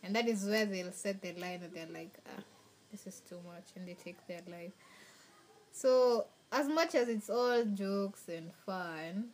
and 0.03 0.17
that 0.17 0.27
is 0.27 0.47
where 0.47 0.65
they'll 0.65 0.91
set 0.91 1.21
the 1.21 1.35
line 1.35 1.61
and 1.63 1.75
they're 1.75 1.93
like, 1.93 2.19
ah, 2.27 2.43
this 2.91 3.07
is 3.07 3.21
too 3.29 3.41
much, 3.47 3.67
and 3.77 3.87
they 3.87 3.95
take 3.95 4.27
their 4.27 4.41
life. 4.51 4.73
So 5.71 6.27
as 6.51 6.67
much 6.69 6.95
as 6.95 7.09
it's 7.09 7.29
all 7.29 7.63
jokes 7.65 8.29
and 8.29 8.51
fun, 8.65 9.27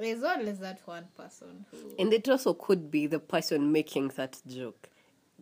there's 0.00 0.24
always 0.24 0.58
that 0.58 0.80
one 0.86 1.06
person 1.16 1.64
who 1.70 1.78
And 2.00 2.12
it 2.12 2.28
also 2.28 2.52
could 2.52 2.90
be 2.90 3.06
the 3.06 3.20
person 3.20 3.70
making 3.70 4.08
that 4.16 4.40
joke. 4.48 4.88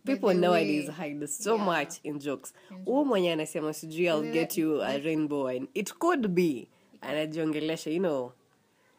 People 0.05 0.29
the 0.29 0.35
nowadays 0.35 0.87
way, 0.87 0.93
hide 0.95 1.29
so 1.29 1.55
yeah. 1.55 1.65
much 1.65 1.99
in 2.03 2.19
jokes. 2.19 2.53
In 2.71 2.85
Huyu 2.85 3.05
mwenye 3.05 3.33
anasema 3.33 3.73
sijui 3.73 4.05
I'll 4.07 4.31
get 4.31 4.57
you 4.57 4.81
a 4.83 4.97
rainbow 4.97 5.47
and 5.47 5.67
it 5.73 5.93
could 5.93 6.27
be 6.27 6.67
anajiongelesha, 7.01 7.91
you 7.91 7.99
know, 7.99 8.31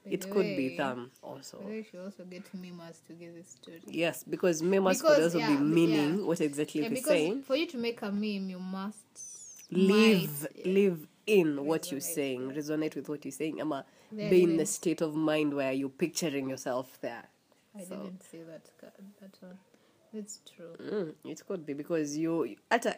it 0.04 0.20
the 0.20 0.28
could 0.28 0.56
be 0.56 0.76
them 0.76 1.10
also. 1.22 1.58
Should 1.90 2.00
also 2.04 2.24
get 2.24 2.44
memers 2.54 3.02
to 3.06 3.12
get 3.12 3.34
this 3.34 3.48
story. 3.52 3.82
Yes, 3.86 4.24
because 4.30 4.62
memes 4.62 5.02
could 5.02 5.22
also 5.22 5.38
yeah, 5.38 5.56
be 5.56 5.62
meaning 5.62 6.18
yeah. 6.18 6.24
what 6.26 6.40
exactly 6.40 6.82
Yeah, 6.82 6.88
because 6.88 7.04
saying. 7.06 7.42
for 7.42 7.56
you 7.56 7.66
to 7.66 7.78
make 7.78 8.02
a 8.02 8.10
meme, 8.12 8.50
you 8.50 8.58
must 8.60 8.96
Live, 9.70 10.46
live 10.64 11.08
in 11.26 11.64
what 11.66 11.90
you're 11.90 12.00
saying, 12.00 12.52
resonate 12.52 12.94
with 12.94 13.08
what 13.08 13.24
you're 13.24 13.32
saying. 13.32 13.60
Ama 13.60 13.84
There 14.12 14.30
be 14.30 14.42
in 14.42 14.56
the 14.56 14.66
state 14.66 15.00
of 15.00 15.16
mind 15.16 15.54
where 15.54 15.72
you're 15.72 15.88
picturing 15.88 16.48
yourself 16.48 17.00
there. 17.00 17.24
I 17.74 17.82
So- 17.84 17.96
didn't 17.96 18.22
see 18.22 18.42
that 18.44 18.70
that 18.80 19.42
one. 19.42 19.58
It's 20.18 20.40
true. 20.56 20.74
Mm, 20.80 21.14
it 21.24 21.46
could 21.46 21.66
be 21.66 21.74
because 21.74 22.16
you 22.16 22.56
at 22.70 22.86
a 22.86 22.96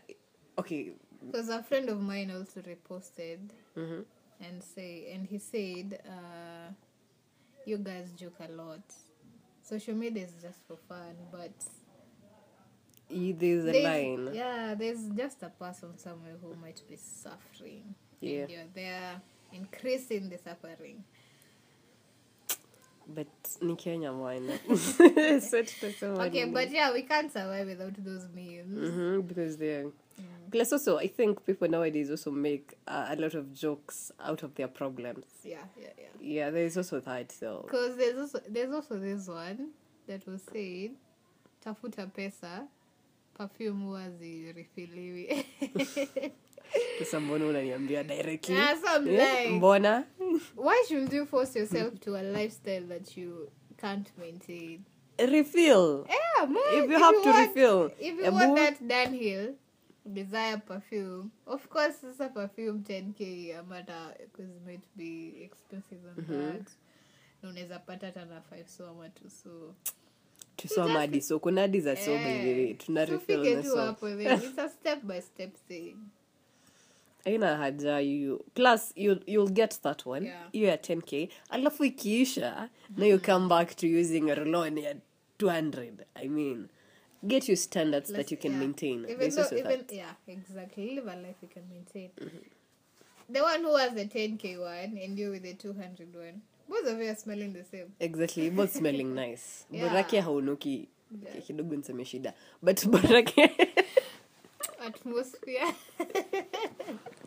okay. 0.58 0.92
Because 1.26 1.48
a 1.48 1.62
friend 1.64 1.88
of 1.88 2.00
mine 2.00 2.30
also 2.30 2.60
reposted 2.60 3.40
mhm. 3.76 4.04
and 4.40 4.62
say 4.62 5.10
and 5.12 5.26
he 5.26 5.38
said, 5.38 6.00
uh, 6.06 6.72
"You 7.66 7.78
guys 7.78 8.12
joke 8.12 8.36
a 8.48 8.52
lot. 8.52 8.82
Social 9.62 9.94
media 9.94 10.24
is 10.24 10.34
just 10.40 10.60
for 10.66 10.76
fun, 10.88 11.14
but 11.32 11.50
There's 13.10 13.64
a 13.64 13.72
there's- 13.72 13.84
line. 13.84 14.34
yeah, 14.34 14.74
there's 14.74 15.08
just 15.16 15.42
a 15.42 15.48
person 15.48 15.96
somewhere 15.98 16.36
who 16.40 16.54
might 16.56 16.80
be 16.88 16.96
suffering, 16.96 17.94
Yeah. 18.20 18.42
and 18.42 18.50
you're 18.50 18.70
there 18.74 19.20
increasing 19.52 20.28
the 20.28 20.38
suffering." 20.38 21.04
But 23.08 23.26
ni 23.62 23.74
Kenya. 23.76 24.12
So 24.12 26.18
Okay, 26.26 26.44
but 26.44 26.70
yeah, 26.70 26.92
we 26.92 27.02
can't 27.02 27.32
survive 27.32 27.66
without 27.66 27.94
those 28.04 28.26
memes. 28.34 28.76
Mhm, 28.76 29.26
because 29.26 29.56
they're 29.56 29.86
Mm. 30.18 30.50
plus 30.50 30.72
also 30.72 30.98
I 30.98 31.06
think 31.06 31.46
people 31.46 31.68
nowadays 31.68 32.10
also 32.10 32.32
make 32.32 32.74
uh, 32.88 33.06
a 33.10 33.14
lot 33.16 33.34
of 33.34 33.54
jokes 33.54 34.10
out 34.18 34.42
of 34.42 34.52
their 34.56 34.66
problems. 34.66 35.26
Yeah, 35.44 35.58
yeah, 35.80 35.90
yeah. 35.96 36.08
Yeah, 36.20 36.50
there's 36.50 36.76
also 36.76 36.98
that. 37.00 37.30
So 37.30 37.62
Because 37.62 37.96
there's 37.96 38.18
also 38.18 38.40
there's 38.48 38.72
also 38.72 38.98
this 38.98 39.28
one 39.28 39.70
that 40.08 40.26
was 40.26 40.42
said, 40.42 40.96
tafuta 41.64 42.10
pesa, 42.10 42.66
perfume 43.34 43.84
huwa 43.84 44.10
zirefiliwi. 44.10 45.46
sasa 46.98 47.20
mbona 47.20 47.46
unaniambia 47.46 48.04
directly? 48.04 48.54
Yeah, 48.54 48.76
so 48.80 48.96
I'm 48.96 49.06
like- 49.06 49.50
mbona? 49.50 50.04
Why 50.56 50.84
should 50.88 51.12
you 51.12 51.26
force 51.26 51.58
yourself 51.58 52.00
to 52.00 52.16
a 52.16 52.22
lifestyle 52.22 52.86
that 52.88 53.16
you 53.16 53.50
can't 53.76 54.08
maintain? 54.18 54.80
Refill. 55.18 56.06
Yeah, 56.08 56.48
man. 56.48 56.84
If 56.84 56.90
you 56.90 56.98
have 56.98 57.22
to 57.22 57.30
want, 57.30 57.48
refill, 57.48 57.90
if 58.00 58.18
you 58.24 58.32
want 58.32 58.56
that 58.56 58.80
downhill, 58.88 59.54
desire 60.06 60.58
perfume. 60.58 61.30
Of 61.46 61.68
course, 61.68 61.96
it's 62.04 62.20
a 62.20 62.28
perfume 62.28 62.84
10k 62.88 63.54
amata 63.58 64.14
because 64.18 64.50
it 64.50 64.62
might 64.66 64.84
be 64.96 65.42
expensive 65.44 65.98
on 66.08 66.24
Mhm. 66.24 66.52
that. 66.52 66.68
Na 67.42 67.48
unaweza 67.50 67.78
pata 67.78 68.06
hata 68.06 68.24
na 68.24 68.40
5 68.40 68.68
so 68.68 68.86
ama 68.88 69.08
tu 69.08 69.30
so 69.30 69.74
tusoma 70.56 71.00
hadi 71.00 71.20
so 71.20 71.38
kuna 71.38 71.60
hadi 71.60 71.80
za 71.80 71.96
so 71.96 72.10
the 72.18 72.74
tuna 72.74 73.04
refill 73.04 73.38
na 73.56 73.62
so 73.62 74.08
it's 74.20 74.58
a 74.58 74.68
step 74.68 75.02
by 75.02 75.20
step 75.20 75.50
thing 75.68 75.96
aina 77.28 77.56
haja 77.56 78.00
you 78.00 78.44
plus 78.54 78.92
you, 78.96 79.20
you'll 79.26 79.52
get 79.52 79.82
that 79.82 80.06
one. 80.06 80.26
Yeah. 80.26 80.52
hiyo 80.52 80.68
ya 80.68 80.76
10k 80.76 81.28
alafu 81.50 81.84
ikiisha 81.84 82.68
na 82.96 83.06
you 83.06 83.18
come 83.18 83.48
back 83.48 83.76
to 83.76 83.86
using 83.86 84.30
a 84.30 84.34
rolon 84.34 84.78
ya 84.78 84.94
200 85.38 85.92
i 86.14 86.28
mean 86.28 86.68
get 87.22 87.48
your 87.48 87.56
standards 87.56 88.12
that 88.12 88.32
you 88.32 88.38
can 88.38 88.52
yeah. 88.52 88.60
maintain. 88.60 89.04
Even 89.10 89.30
though 89.30 89.58
even 89.58 89.78
that. 89.78 89.92
yeah 89.92 90.14
exactly. 90.26 90.94
Live 90.94 91.08
a 91.12 91.16
life 91.16 91.36
you 91.42 91.48
can 91.48 91.62
maintain. 91.68 92.10
The 93.32 93.42
one 93.42 93.62
who 93.62 93.76
has 93.76 93.92
the 93.94 94.04
10k 94.04 94.58
one 94.58 94.98
and 95.04 95.18
you 95.18 95.30
with 95.30 95.42
the 95.42 95.54
200 95.54 96.14
one 96.14 96.40
both 96.68 96.86
of 96.86 96.98
you 97.00 97.10
are 97.10 97.16
smelling 97.16 97.52
the 97.52 97.64
same. 97.64 97.92
Exactly. 98.00 98.50
Both 98.50 98.74
smelling 98.76 99.14
nice. 99.22 99.64
Yeah. 99.70 99.88
borake 99.88 100.20
haunuki. 100.20 100.88
Yeah. 101.24 101.42
kidogo 101.46 101.76
niseme 101.76 102.04
shida. 102.04 102.32
But 102.62 102.76
borake 102.92 103.50
atmosphere 104.86 105.74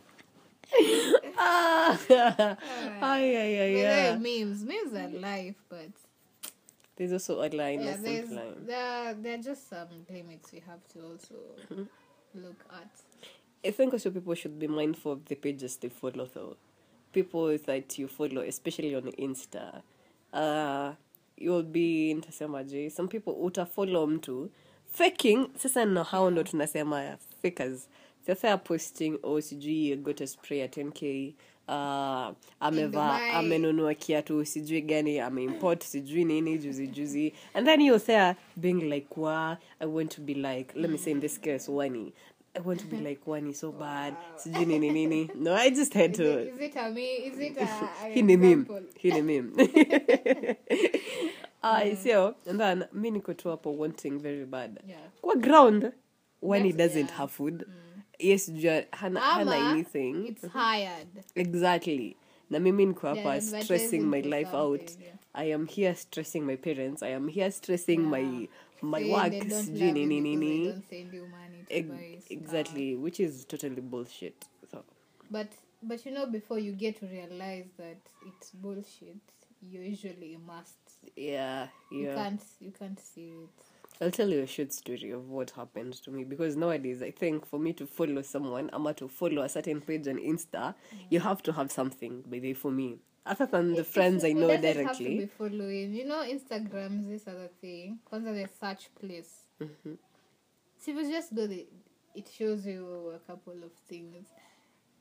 ah, 1.37 1.97
ay, 2.09 2.57
But 3.01 3.21
yeah. 3.31 3.73
they're 3.73 4.19
memes 4.19 4.63
memes 4.63 4.93
are 4.93 5.09
life 5.19 5.55
but 5.69 5.89
there's 6.95 7.11
also 7.13 7.41
a 7.41 7.49
line 7.49 7.81
yeah 7.81 7.97
there's 7.97 8.29
line 8.31 8.55
there 8.65 9.13
there 9.15 9.35
are 9.35 9.41
just 9.43 9.69
some 9.69 9.87
limits 10.09 10.51
we 10.51 10.59
have 10.59 10.79
to 10.93 10.99
also 11.01 11.35
Mm-hmm. 11.71 11.83
look 12.43 12.65
at 12.71 12.89
I 13.63 13.71
think 13.71 13.93
also 13.93 14.09
people 14.09 14.33
should 14.35 14.57
be 14.59 14.67
mindful 14.67 15.11
of 15.11 15.25
the 15.25 15.35
pages 15.35 15.77
they 15.77 15.89
follow 15.89 16.25
though. 16.33 16.55
People 17.13 17.55
that 17.65 17.99
you 17.99 18.07
follow, 18.07 18.41
especially 18.41 18.95
on 18.95 19.03
Insta. 19.19 19.83
Uh, 20.33 20.93
you'll 21.37 21.61
be 21.61 22.15
ntasemaje 22.15 22.31
some 22.33 22.51
maji. 22.53 22.91
Some 22.91 23.07
people 23.07 23.33
utafollow 23.33 24.07
mtu 24.07 24.49
faking 24.91 25.47
sasa 25.57 25.85
no 25.85 26.03
hao 26.03 26.31
ndo 26.31 26.43
tunasema 26.43 27.17
fakers 27.41 27.87
sasa 28.25 28.47
ya 28.47 28.57
posting 28.57 29.19
oh 29.23 29.41
sijui 29.41 29.93
a 29.93 29.95
10k 29.95 31.33
uh, 31.67 32.35
amevaa 32.59 33.33
amenunua 33.33 33.93
kiatu 33.93 34.45
sijui 34.45 34.81
gani 34.81 35.19
ameimport 35.19 35.83
sijui 35.83 36.25
nini 36.25 36.57
juzi 36.57 36.87
juzi. 36.87 37.33
And 37.53 37.67
then 37.67 37.81
you're 37.81 38.05
there 38.05 38.35
being 38.55 38.81
like 38.89 39.07
wa 39.17 39.57
i 39.79 39.85
want 39.87 40.15
to 40.15 40.21
be 40.21 40.33
like 40.33 40.79
let 40.79 40.91
me 40.91 40.97
say 40.97 41.11
in 41.11 41.21
this 41.21 41.39
case 41.39 41.71
wani. 41.71 42.13
I 42.53 42.59
want 42.59 42.81
to 42.81 42.87
be 42.87 42.97
like 42.97 43.21
wani 43.25 43.53
so 43.53 43.71
bad 43.71 44.13
sijui 44.35 44.65
nini 44.65 44.89
nini. 44.89 45.29
No 45.35 45.55
i 45.55 45.69
just 45.69 45.93
had 45.93 46.11
is 46.11 46.17
to 46.17 46.39
it, 46.39 46.53
is 46.53 46.59
it 46.61 46.75
a 46.75 46.89
me 46.91 47.15
is 47.15 47.39
it 47.39 47.57
a, 47.57 47.63
a 48.05 48.09
hii 48.13 48.21
ni 48.21 48.37
meme. 48.37 48.65
hii 48.97 49.11
ni 49.11 49.21
meme. 49.21 49.51
I 51.63 51.95
so 51.95 52.35
and 52.49 52.59
then 52.59 52.83
mi 52.93 53.11
niko 53.11 53.33
tu 53.33 53.49
hapo 53.49 53.77
wanting 53.77 54.19
very 54.19 54.45
bad. 54.45 54.79
Yeah. 54.87 55.01
Kwa 55.21 55.35
ground 55.35 55.91
Wani 56.41 56.73
doesn't 56.73 57.09
yeah. 57.09 57.17
have 57.17 57.31
food 57.31 57.65
yes 58.21 58.51
hana, 58.91 59.19
hana 59.19 59.55
anything 59.71 60.27
it's 60.27 60.45
hired 60.47 61.07
exactly 61.35 62.15
na 62.49 62.59
mimi 62.59 62.85
niko 62.85 63.07
hapa 63.07 63.41
stressing 63.41 63.99
my 64.01 64.21
life 64.21 64.53
out 64.57 64.81
yeah. 65.01 65.15
i 65.33 65.53
am 65.53 65.67
here 65.67 65.95
stressing 65.95 66.41
my 66.41 66.55
parents 66.57 67.03
i 67.03 67.13
am 67.13 67.27
here 67.27 67.51
stressing 67.51 67.97
my 67.97 68.19
Yeah. 68.21 68.47
my 68.91 68.99
Saying 68.99 69.13
work 69.13 69.31
they 69.31 69.49
sijui 69.63 69.91
nini 69.91 70.21
because 70.21 70.23
they 70.23 70.35
nini 70.35 70.67
don't 70.67 70.89
send 70.89 71.13
you 71.13 71.27
money 71.27 71.63
to 71.67 71.75
Ex- 71.75 71.87
buy 71.89 72.17
stuff. 72.19 72.31
exactly 72.31 72.95
which 72.95 73.19
is 73.19 73.45
totally 73.47 73.81
bullshit 73.81 74.45
so 74.71 74.83
But 75.31 75.47
but 75.83 76.05
you 76.05 76.11
know 76.15 76.25
before 76.25 76.59
you 76.59 76.71
get 76.73 76.99
to 76.99 77.05
realize 77.05 77.67
that 77.77 77.97
it's 78.27 78.51
bullshit, 78.53 79.21
you 79.71 79.81
usually 79.81 80.37
must. 80.47 80.77
yeah 81.15 81.67
You 81.91 82.07
can't 82.15 82.41
you 82.59 82.71
can't 82.79 82.99
see 82.99 83.29
it. 83.45 83.65
I'll 84.01 84.11
tell 84.11 84.27
you 84.29 84.41
a 84.41 84.47
short 84.47 84.73
story 84.73 85.11
of 85.11 85.29
what 85.29 85.51
happened 85.51 85.93
to 86.03 86.11
me 86.11 86.23
because 86.23 86.55
nowadays 86.55 87.03
I 87.03 87.11
think 87.11 87.45
for 87.45 87.59
me 87.59 87.71
to 87.73 87.85
follow 87.85 88.23
someone, 88.23 88.69
I'm 88.73 88.83
to 88.95 89.07
follow 89.07 89.43
a 89.43 89.49
certain 89.49 89.79
page 89.79 90.07
on 90.07 90.15
Insta, 90.17 90.73
you 91.09 91.19
have 91.19 91.43
to 91.43 91.53
have 91.53 91.71
something 91.71 92.23
by 92.27 92.39
the 92.39 92.53
for 92.53 92.71
me. 92.71 92.99
other 93.23 93.45
than 93.45 93.73
the 93.73 93.81
It- 93.81 93.85
friends 93.85 94.23
I 94.23 94.31
know 94.33 94.47
doesn't 94.47 94.63
Have 94.63 94.73
to 94.97 95.03
directly. 95.03 95.19
be 95.19 95.25
following. 95.27 95.93
You 95.93 96.05
know, 96.05 96.23
Instagram 96.23 97.01
is 97.03 97.07
this 97.23 97.27
other 97.27 97.49
thing. 97.61 97.99
Kwanza 98.11 98.33
the 98.33 98.49
search 98.59 98.89
place. 98.95 99.45
Mhm. 99.59 99.97
So 100.79 100.89
if 100.91 100.97
you 100.97 101.11
just 101.11 101.35
go 101.35 101.45
the, 101.45 101.67
it 102.15 102.27
shows 102.29 102.65
you 102.65 103.11
a 103.13 103.19
couple 103.19 103.53
of 103.63 103.71
things. 103.87 104.25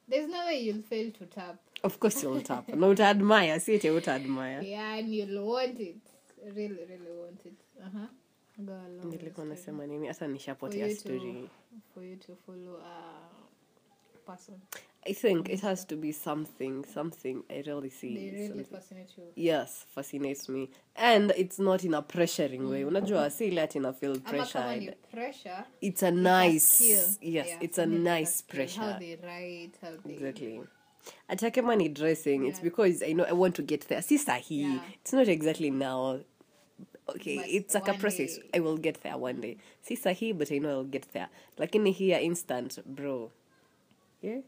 There's 0.06 0.28
no 0.28 0.44
way 0.44 0.60
you'll 0.60 0.82
fail 0.82 1.10
to 1.12 1.24
tap. 1.24 1.56
Of 1.82 1.98
course 1.98 2.22
you'll 2.22 2.42
tap. 2.42 2.68
No 2.84 2.92
admire. 2.92 3.58
See 3.58 3.76
it, 3.76 3.84
you 3.84 3.94
admire. 3.96 4.60
Yeah, 4.60 4.96
and 4.96 5.14
you'll 5.14 5.46
want 5.46 5.80
it. 5.80 5.96
Really, 6.44 6.84
really 6.92 7.12
want 7.22 7.40
it. 7.46 7.54
Uh 7.82 7.88
Nilikuwa 9.04 9.46
nasema 9.46 9.86
nini? 9.86 10.06
Hata 10.08 10.26
nishapotea 10.28 10.88
to- 10.88 10.94
story. 10.94 11.48
For 11.94 12.04
you 12.04 12.16
to 12.16 12.36
follow 12.46 12.76
a 12.82 13.30
person. 14.26 14.56
I 15.02 15.14
think 15.14 15.48
it 15.48 15.60
has 15.62 15.86
to 15.86 15.96
be 15.96 16.12
something, 16.12 16.84
something 16.94 17.42
I 17.48 17.62
really 17.62 17.90
see. 17.90 18.14
They 18.14 18.30
really 18.30 18.48
something. 18.48 18.64
fascinate 18.76 19.12
you. 19.20 19.32
Yes, 19.36 19.86
fascinates 19.94 20.48
me. 20.48 20.68
And 20.94 21.32
it's 21.36 21.58
not 21.58 21.84
in 21.84 21.94
a 21.94 22.02
pressuring 22.02 22.68
way. 22.70 22.84
Unajua, 22.84 23.30
si 23.30 23.44
ile 23.46 23.62
ati 23.62 23.78
na 23.80 23.92
feel 23.92 24.10
Ama 24.12 24.20
pressured. 24.20 24.96
pressure, 25.10 25.64
It's 25.80 26.02
a 26.02 26.08
it's 26.08 26.26
a 26.26 26.46
nice, 26.46 26.80
yes, 26.88 27.18
Yeah, 27.22 27.62
it's 27.64 27.78
a 27.78 27.86
nice 27.86 28.38
skill. 28.38 28.68
How 28.68 28.98
they 28.98 29.16
write, 29.16 29.72
how 29.80 29.96
they 30.06 30.14
Exactly. 30.14 30.60
Hata 31.28 31.50
kama 31.50 31.76
ni 31.76 31.88
dressing, 31.88 32.46
it's 32.46 32.60
because 32.62 33.02
I 33.06 33.14
know 33.14 33.24
I 33.24 33.32
want 33.32 33.54
to 33.56 33.62
get 33.62 33.88
there. 33.88 34.02
Si 34.02 34.18
sahi. 34.18 34.60
Yeah. 34.60 34.80
It's 35.00 35.12
not 35.12 35.28
exactly 35.28 35.70
now. 35.70 36.20
Okay, 37.16 37.36
But 37.36 37.48
it's 37.48 37.74
like 37.74 37.88
a 37.88 37.94
process. 37.94 38.36
day. 38.38 38.50
I 38.54 38.60
will 38.60 38.76
get 38.76 39.02
there 39.02 39.16
one 39.16 39.40
day. 39.40 39.56
Si 39.82 39.96
sahi, 39.96 40.36
but 40.36 40.50
I 40.52 40.58
know 40.58 40.70
I'll 40.70 40.84
get 40.84 41.06
there. 41.12 41.28
Lakini 41.58 41.92
here 41.94 42.18
instant, 42.18 42.78
bro. 42.86 43.30
Yeah? 44.22 44.40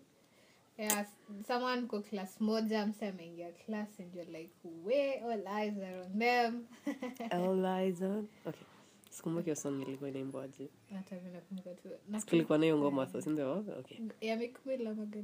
Yeah, 0.78 1.04
someone 1.47 1.87
go 1.87 2.00
class 2.00 2.37
moja, 2.40 2.87
mse 2.88 3.12
ameingia 3.12 3.52
class 3.66 3.88
and 3.99 4.09
you're 4.14 4.25
like, 4.33 4.50
where 4.83 5.14
all 5.23 5.49
eyes 5.49 5.75
are 5.78 6.02
on 6.04 6.19
them. 6.19 6.64
All 7.33 7.66
eyes 7.66 8.00
on. 8.02 8.26
Okay. 8.47 8.66
Sikumbuki 9.12 9.45
hiyo 9.45 9.57
song 9.57 9.83
ilikuwa 9.83 10.11
inaimbaje. 10.11 10.69
Hata 10.95 11.16
mimi 11.16 11.31
nakumbuka 11.31 11.75
tu. 11.75 11.88
Na- 12.09 12.23
Kulikuwa 12.23 12.59
na 12.59 12.64
hiyo 12.64 12.78
ngoma 12.78 13.07
so, 13.07 13.21
si? 13.21 13.31
Okay. 13.78 13.99
ya 14.21 14.37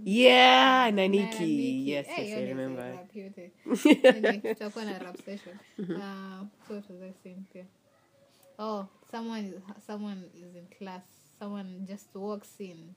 Yeah, 0.04 0.92
Na 0.92 1.09
Niki. 1.09 1.90
Yes, 1.90 2.07
Eh, 2.09 2.18
yes, 2.18 2.38
I 2.38 2.40
ni 2.40 2.47
remember. 2.47 2.90
rap 2.92 3.16
yote. 3.16 3.52
Anyway, 4.09 4.38
tutakuwa 4.54 4.85
na 4.85 4.99
rap 4.99 5.16
session. 5.25 5.57
Uh, 5.78 6.47
so 6.68 6.75
what 6.75 6.90
was 6.90 7.02
I 7.02 7.12
saying 7.23 7.45
pia? 7.52 7.66
Oh, 8.59 8.87
someone 9.11 9.47
is 9.49 9.54
someone 9.87 10.23
is 10.35 10.54
in 10.57 10.66
class. 10.78 11.02
Someone 11.38 11.87
just 11.87 12.14
walks 12.16 12.61
in, 12.61 12.95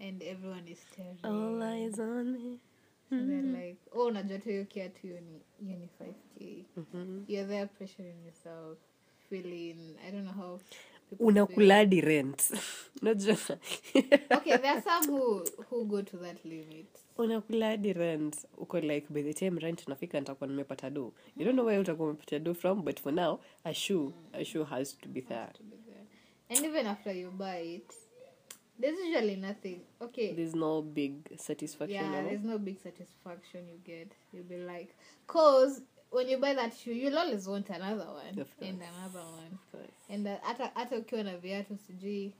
and 0.00 0.22
everyone 0.22 0.70
is 0.70 0.78
staring. 0.92 1.18
All 1.22 1.62
eyes 1.62 1.98
on 1.98 2.32
me. 2.32 2.58
So 3.10 3.16
they're 3.16 3.42
like, 3.42 3.78
oh, 3.92 4.06
unajua 4.06 4.38
tu 4.38 4.48
hiyo 4.48 4.64
kiatu 4.64 5.02
hiyo 5.02 5.20
ni 5.20 5.40
hiyo 5.66 5.78
ni 5.78 5.86
5k. 5.98 6.64
Mhm. 6.76 7.24
You're 7.28 7.48
there 7.48 7.66
pressuring 7.66 8.24
yourself, 8.24 8.78
feeling. 9.30 9.96
I 10.08 10.10
don't 10.10 10.24
know 10.24 10.32
how. 10.32 10.60
unakuladi 11.18 12.00
rent 12.00 12.42
unajua 13.02 13.36
Okay, 14.30 14.56
there 14.58 14.70
are 14.70 14.82
some 14.82 15.06
who 15.12 15.44
who 15.70 15.84
go 15.84 16.02
to 16.02 16.16
that 16.16 16.44
limit. 16.44 16.86
unakuladi 17.18 17.92
rent 17.92 18.36
uko 18.58 18.80
like 18.80 19.06
by 19.10 19.22
the 19.22 19.34
time 19.34 19.60
rent 19.60 19.86
inafika 19.86 20.20
nitakuwa 20.20 20.48
nimepata 20.50 20.90
do 20.90 21.12
you 21.36 21.44
don't 21.44 21.54
know 21.54 21.66
where 21.66 21.80
utakuwa 21.80 22.08
umepata 22.08 22.38
do 22.38 22.54
from 22.54 22.82
but 22.84 23.00
for 23.00 23.12
now 23.12 23.40
a 23.64 23.74
shoe 23.74 24.12
a 24.32 24.44
shoe 24.44 24.64
has 24.64 24.98
to 24.98 25.08
be 25.08 25.20
there 25.22 25.46
to 25.52 25.62
be 25.62 25.76
there. 25.76 26.04
And 26.48 26.64
even 26.66 26.86
after 26.86 27.16
you 27.16 27.30
buy 27.30 27.58
it, 27.74 27.94
there's 28.80 28.98
usually 28.98 29.36
nothing. 29.36 29.80
Okay. 30.00 30.32
there's 30.34 30.54
no 30.54 30.82
big 30.82 31.12
satisfaction 31.36 32.04
yeah, 32.04 32.22
no? 32.22 32.28
there's 32.28 32.44
no 32.44 32.58
big 32.58 32.78
satisfaction 32.82 33.68
you 33.68 33.78
get. 33.84 34.12
You'll 34.32 34.48
be 34.48 34.56
like, 34.56 34.94
cause 35.26 35.82
when 36.10 36.28
you 36.28 36.38
buy 36.38 36.54
that 36.54 36.74
shoe, 36.76 36.92
you'll 36.92 37.18
always 37.18 37.46
want 37.46 37.68
another 37.70 38.06
one. 38.06 38.46
And 38.60 38.82
another 38.82 39.20
one. 39.20 39.58
And 40.08 40.26
uh, 40.26 40.36
hata 40.42 40.70
hata 40.74 40.96
ukiwa 40.96 41.22
na 41.22 41.36
viatu 41.36 41.76
sijui 41.76 42.32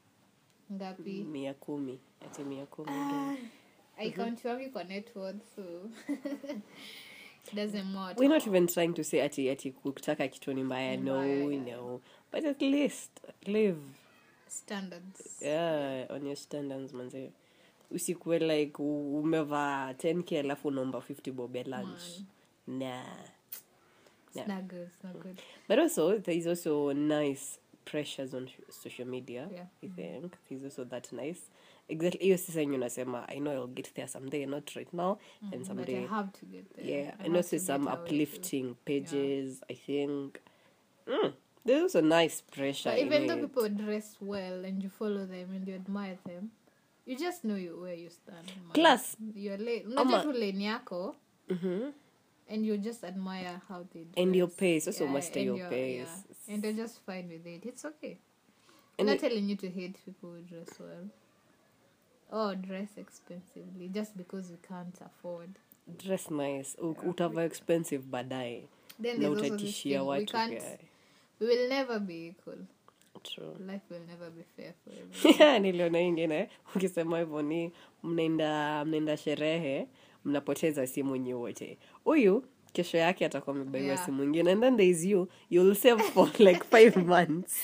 ngapi. 0.73 1.25
mia 1.25 1.55
kumi. 1.55 1.99
Ati 2.21 2.43
mia 2.45 2.67
kumi 2.67 2.91
Ah, 2.91 3.37
account 3.99 4.45
yangu 4.45 4.63
iko 4.63 4.83
networth 4.83 5.54
so. 5.56 5.63
We're 8.17 8.28
not 8.28 8.47
even 8.47 8.67
trying 8.67 8.95
to 8.95 9.02
say 9.04 9.23
ati 9.23 9.50
ati 9.50 9.71
kutaka 9.73 10.28
kitu 10.28 10.52
ni 10.54 10.63
mbaya 10.63 10.97
no 10.97 11.25
yeah. 11.25 11.65
no 11.67 12.00
but 12.33 12.45
at 12.45 12.63
least 12.63 13.11
live. 13.47 13.80
Standards. 14.47 15.41
yeah, 15.41 16.06
on 16.11 16.26
your 16.26 16.37
standards 16.37 16.93
manze. 16.93 17.30
Usikuwe 17.91 18.39
like 18.39 18.83
umevaa 18.83 19.93
10k 19.93 20.39
alafu 20.39 20.69
unaomba 20.69 20.99
50 20.99 21.33
bob 21.33 21.56
ya 21.56 21.65
lunch. 21.65 22.02
Nah 22.67 23.40
Yeah. 24.34 24.47
not 24.47 24.69
good. 24.69 24.82
It's 24.95 25.04
not 25.04 25.23
good. 25.23 25.38
But 25.69 25.78
also, 25.78 26.19
there 26.19 26.34
is 26.38 26.47
also 26.47 26.93
nice 26.93 27.58
pressures 27.84 28.34
on 28.34 28.49
social 28.69 29.06
media. 29.06 29.49
Yeah. 29.52 29.64
I 29.82 29.86
think 29.97 30.36
there's 30.49 30.64
also 30.64 30.84
that 30.84 31.12
nice. 31.12 31.40
Exactly. 31.88 32.21
Hiyo 32.26 32.38
sasa 32.38 32.60
yenye 32.60 32.76
unasema, 32.76 33.28
I 33.28 33.40
know 33.40 33.52
I'll 33.52 33.66
get 33.75 33.95
there 33.95 34.08
someday, 34.08 34.47
not 34.47 34.76
right 34.76 34.93
now, 34.95 35.19
and 35.52 35.66
But 35.76 35.88
I 35.88 36.06
have 36.06 36.30
to 36.32 36.47
get 36.47 36.64
there. 36.76 36.86
Yeah, 36.86 37.14
I 37.19 37.25
and 37.26 37.36
also 37.36 37.58
some 37.58 37.84
get 37.84 37.93
away 37.95 37.97
to- 38.08 38.14
uplifting 38.14 38.75
pages. 38.84 39.62
I 39.71 39.75
think. 39.75 40.38
Mm, 41.06 41.32
there's 41.66 41.82
also 41.82 42.00
nice 42.00 42.43
pressure. 42.43 42.90
But 42.90 42.99
even 43.00 43.26
though 43.26 43.38
it. 43.38 43.40
people 43.43 43.69
dress 43.69 44.16
well 44.21 44.64
and 44.64 44.82
you 44.82 44.88
follow 44.90 45.26
them 45.26 45.50
and 45.52 45.69
you 45.69 45.75
admire 45.75 46.19
them, 46.25 46.50
you 47.06 47.16
just 47.16 47.45
know 47.45 47.56
you, 47.56 47.80
where 47.80 47.95
you 47.99 48.10
stand. 48.10 48.47
man. 48.47 48.73
Plus, 48.73 49.16
you're 49.34 49.58
late. 49.58 49.84
ama- 49.97 50.02
Unajua 50.02 50.23
tu 50.23 50.32
lane 50.32 50.64
yako 50.64 51.16
Mhm. 51.49 51.93
And 52.50 52.67
you 52.67 52.78
just 52.78 53.04
admire 53.04 53.60
how 53.69 53.86
they 53.95 54.00
do 54.04 54.23
And 54.23 54.36
your 54.36 54.49
pace, 54.49 54.86
also 54.86 55.06
master 55.06 55.41
your 55.41 55.56
your- 55.58 55.71
pace. 55.71 56.08
Yeah. 56.49 56.54
And 56.54 56.63
they're 56.63 56.73
just 56.84 57.00
fine 57.06 57.28
with 57.28 57.47
it. 57.47 57.67
It's 57.67 57.84
okay. 57.84 58.19
I'm 58.99 58.99
And 58.99 59.08
not 59.08 59.17
it- 59.17 59.21
telling 59.28 59.50
you 59.50 59.56
to 59.56 59.69
hate 59.71 59.97
people 60.04 60.30
who 60.30 60.41
dress 60.43 60.80
well. 60.80 61.08
Or 62.32 62.54
dress 62.56 62.89
expensively 62.97 63.89
just 63.89 64.17
because 64.17 64.50
you 64.50 64.58
can't 64.69 65.00
afford. 65.00 65.49
dress 65.99 66.30
nice. 66.30 66.76
U- 66.82 66.97
Utavaa 67.06 67.45
expensive 67.45 68.02
baadaye. 68.10 68.63
Then 69.02 69.21
Na 69.21 69.28
there's 69.28 69.43
also 69.43 69.56
this 69.56 69.63
utatishia 69.63 70.02
we 70.02 70.08
watu 70.08 70.32
can't, 70.32 70.63
we 71.41 71.47
will 71.47 71.69
never 71.69 72.00
be 72.00 72.26
equal. 72.28 72.58
Niliona 75.60 76.00
ingine 76.00 76.49
ukisema 76.76 77.19
hivyo 77.19 77.43
ni 77.43 77.73
mnaenda 78.02 78.84
mnaenda 78.84 79.17
sherehe 79.17 79.86
mnapoteza 80.25 80.87
simu 80.87 81.17
nyiwote 81.17 81.78
huyu 82.04 82.45
kesho 82.73 82.97
yake 82.99 83.26
atakuwa 83.26 83.56
amebaiwa 83.56 83.87
Yeah. 83.89 84.04
simu 84.04 84.25
ingine 84.25 84.50
and 84.52 84.63
then 84.63 84.76
there 84.76 84.89
is 84.89 85.04
you. 85.04 85.28
You'll 85.50 85.75
save 85.75 86.02
for 86.02 86.30
like 86.39 86.65
five 86.65 86.97
months. 87.06 87.56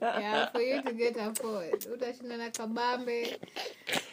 Yeah, 0.00 0.52
for 0.52 0.62
you 0.62 0.82
to 0.82 0.92
get 0.92 1.16
a 1.16 1.34
phone. 1.34 1.70
Utashinda 1.94 2.36
na 2.36 2.50
kabambe. 2.50 3.38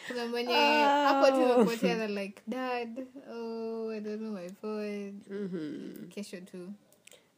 Kuna 0.08 0.26
mwenye 0.26 0.54
Ah. 0.54 1.08
hapo 1.08 1.36
oh. 1.36 1.54
tumepoteza 1.54 2.06
like 2.08 2.42
dad. 2.46 3.06
Oh 3.32 3.90
i 3.92 4.00
don't 4.00 4.18
know 4.20 4.32
my 4.32 4.48
phone. 4.60 5.14
Kesho 6.08 6.40
tu 6.40 6.68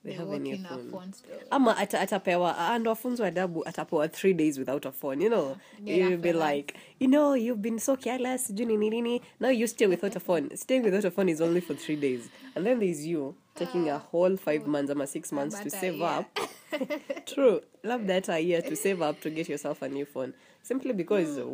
They 0.05 0.15
have 0.15 0.31
a 0.31 0.39
new 0.39 0.57
phone. 0.57 0.91
phone 0.91 1.13
still. 1.13 1.39
ama 1.51 1.77
ata, 1.77 2.01
atapewa 2.01 2.59
and 2.59 2.81
ndo 2.81 2.91
wafunzwa 2.91 3.27
adabu 3.27 3.69
atapewa 3.69 4.09
three 4.09 4.35
days 4.35 4.59
without 4.59 4.87
a 4.87 4.93
phone 4.93 5.25
you 5.25 5.31
know? 5.31 5.57
Yeah, 5.85 5.97
you'll 5.97 6.17
be 6.21 6.33
like 6.33 6.75
you 7.01 7.09
know 7.09 7.35
you've 7.35 7.63
been 7.63 7.79
so 7.79 7.97
careless 7.97 8.47
sijui 8.47 8.67
nini 8.67 8.91
nini 8.91 9.23
now 9.41 9.51
you 9.51 9.67
stay 9.69 9.87
without 9.87 10.17
a 10.17 10.21
phone. 10.21 10.57
Staying 10.57 10.83
without 10.85 11.05
a 11.05 11.11
phone 11.11 11.29
is 11.29 11.41
only 11.41 11.61
for 11.61 11.75
three 11.77 11.97
days. 11.97 12.29
And 12.57 12.67
then 12.67 12.81
there's 12.81 13.07
you 13.07 13.35
taking 13.55 13.89
a 13.91 13.99
whole 13.99 14.37
five 14.37 14.67
months 14.67 14.91
ama 14.91 15.07
six 15.07 15.33
months 15.33 15.59
to 15.61 15.67
uh, 15.67 15.81
save 15.81 16.03
up. 16.03 16.39
True. 17.27 17.61
Love 17.85 18.07
that 18.07 18.29
a 18.29 18.41
year 18.41 18.63
to 18.63 18.75
save 18.77 19.03
up 19.03 19.21
to 19.21 19.31
get 19.31 19.49
yourself 19.49 19.83
a 19.83 19.89
new 19.89 20.05
phone. 20.07 20.35
Simply 20.63 20.93
because 20.93 21.39
uh, 21.39 21.45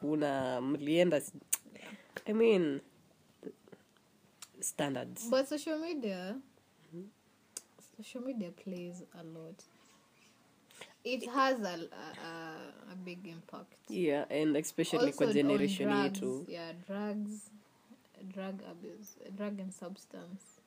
kuna 0.00 0.60
mlienda 0.60 1.22
i 2.26 2.32
mean 2.32 2.80
standards. 4.60 5.26
But 5.30 5.48
social 5.48 5.78
media 5.78 6.36
social 7.96 8.20
media 8.20 8.50
plays 8.50 9.02
a 9.18 9.22
lot. 9.24 9.62
It 11.04 11.28
has 11.30 11.60
a, 11.60 11.86
a, 11.92 12.92
a, 12.92 12.96
big 13.04 13.26
impact. 13.26 13.74
Yeah 13.88 14.24
and 14.30 14.56
especially 14.56 15.06
also 15.12 15.24
kwa 15.24 15.32
generation 15.32 15.88
drugs, 15.88 16.20
yetu. 16.20 16.44
Yeah 16.48 16.72
drugs 16.86 17.50
drug 18.32 18.62
abuse 18.70 19.16
drug 19.36 19.60
and 19.60 19.72
substance. 19.72 20.60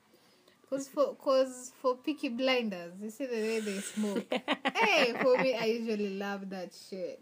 Because 0.62 0.88
for 0.88 1.14
cause 1.16 1.72
for 1.82 1.96
Peaky 1.96 2.28
Blinders 2.28 2.92
you 3.02 3.10
see 3.10 3.26
the 3.26 3.32
way 3.32 3.60
they 3.60 3.80
smoke. 3.80 4.26
Hey 4.74 5.12
for 5.20 5.36
me 5.38 5.54
i 5.54 5.64
usually 5.64 6.10
love 6.18 6.48
that 6.50 6.70
shit 6.88 7.20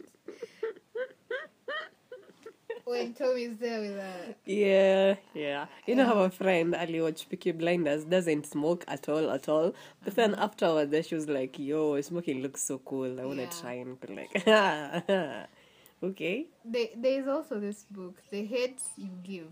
when 2.87 3.13
Tommy's 3.15 3.57
there 3.59 3.81
with 3.81 3.97
a 3.99 4.35
Yeah, 4.51 5.17
yeah. 5.35 5.67
You 5.87 5.97
know 5.97 6.07
how 6.07 6.19
a 6.21 6.31
friend 6.31 6.75
Ali 6.75 7.01
watch 7.01 7.29
Peaky 7.29 7.53
Blinders 7.53 8.05
doesn't 8.05 8.47
smoke 8.47 8.85
at 8.89 9.09
all, 9.09 9.31
at 9.31 9.49
all. 9.49 9.75
But 10.05 10.15
then 10.15 10.35
Uh-huh. 10.35 10.45
afterwards, 10.45 11.07
she 11.09 11.15
was 11.15 11.29
like, 11.29 11.59
"Yo, 11.59 12.01
smoking 12.01 12.43
looks 12.43 12.63
so 12.63 12.79
cool. 12.79 13.21
I 13.21 13.25
wanna 13.25 13.43
Yeah. 13.43 13.61
try 13.61 13.73
and 13.75 14.01
be 14.01 14.09
like, 14.15 14.33
okay, 16.03 16.47
they, 16.65 16.93
there 16.97 17.21
is 17.21 17.29
also 17.29 17.61
this 17.61 17.85
book 17.91 18.23
the 18.31 18.45
hate 18.45 18.83
you 18.97 19.11
give 19.23 19.49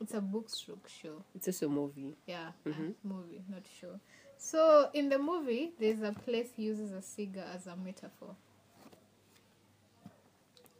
It's 0.00 0.14
a 0.14 0.20
book 0.20 0.50
stroke 0.50 0.88
show. 0.88 1.24
It's 1.34 1.48
also 1.48 1.66
a 1.66 1.70
movie. 1.70 2.14
Yeah, 2.26 2.52
Mhm. 2.66 2.94
movie, 3.02 3.42
not 3.48 3.66
show. 3.80 3.98
So 4.38 4.90
in 4.92 5.08
the 5.08 5.18
movie, 5.18 5.72
there's 5.80 6.02
a 6.02 6.12
place 6.12 6.50
he 6.56 6.64
uses 6.64 6.92
a 6.92 7.00
cigar 7.02 7.46
as 7.54 7.66
a 7.66 7.76
metaphor. 7.76 8.36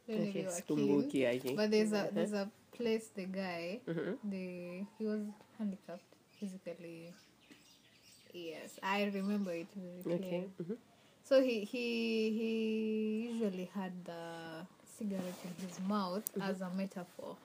Don't 0.07 0.17
know 0.19 0.23
if 0.23 0.29
Okay, 0.29 0.41
you 0.43 0.49
are 0.49 0.61
keen, 0.61 1.03
sikumbuki 1.03 1.21
yake. 1.21 1.57
But 1.57 1.71
there's 1.71 1.93
a 1.93 2.11
there's 2.13 2.33
a 2.33 2.51
place 2.73 3.09
the 3.15 3.25
guy 3.25 3.81
Mhm. 3.87 4.19
the 4.31 4.85
he 4.99 5.05
was 5.07 5.23
handicapped 5.59 6.05
physically. 6.39 7.13
Yes, 8.33 8.79
I 8.83 9.05
remember 9.15 9.53
it 9.53 9.67
very 9.75 10.03
clearly. 10.03 10.27
Okay. 10.27 10.49
mhm. 10.61 10.77
So 11.25 11.43
he 11.43 11.65
he 11.65 12.31
he 12.39 12.51
usually 13.33 13.69
had 13.75 13.93
the 14.05 14.67
cigarette 14.99 15.41
in 15.45 15.67
his 15.67 15.81
mouth 15.89 16.23
as 16.41 16.61
a 16.61 16.71
metaphor. 16.71 17.37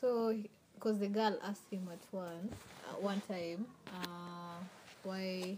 So 0.00 0.34
because 0.74 0.98
the 0.98 1.06
girl 1.08 1.38
asked 1.42 1.68
him 1.70 1.88
at 1.92 2.00
one 2.10 2.50
uh, 2.90 2.96
one 3.00 3.20
time 3.28 3.66
uh, 4.02 4.58
why 5.04 5.56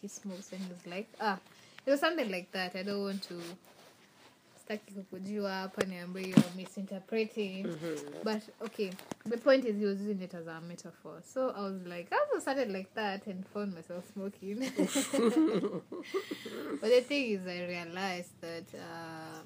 he 0.00 0.08
smokes 0.08 0.52
and 0.52 0.62
he's 0.62 0.86
like 0.86 1.08
ah 1.20 1.38
it 1.86 1.90
was 1.90 2.00
something 2.00 2.30
like 2.30 2.50
that. 2.52 2.74
I 2.76 2.82
don't 2.82 3.02
want 3.02 3.22
to 3.24 3.40
sitaki 4.68 4.94
kukujua 4.94 5.52
hapa 5.52 5.84
niambie 5.84 6.22
you're 6.22 6.50
misinterpreting 6.56 7.66
but 8.24 8.42
okay 8.60 8.90
the 9.30 9.36
point 9.36 9.64
is 9.64 9.76
he 9.76 9.84
was 9.86 10.00
using 10.00 10.22
it 10.22 10.34
as 10.34 10.46
a 10.46 10.60
metaphor. 10.60 11.22
So 11.22 11.50
i 11.50 11.60
was 11.62 11.86
like 11.86 12.12
i 12.12 12.16
also 12.16 12.40
started 12.40 12.70
like 12.70 12.94
that 12.94 13.26
and 13.26 13.46
found 13.46 13.74
myself 13.74 14.04
smoking. 14.12 14.58
But 16.80 16.90
the 16.90 17.00
thing 17.00 17.30
is 17.30 17.46
i 17.46 17.64
realized 17.66 18.40
that 18.40 18.74
uh, 18.74 19.40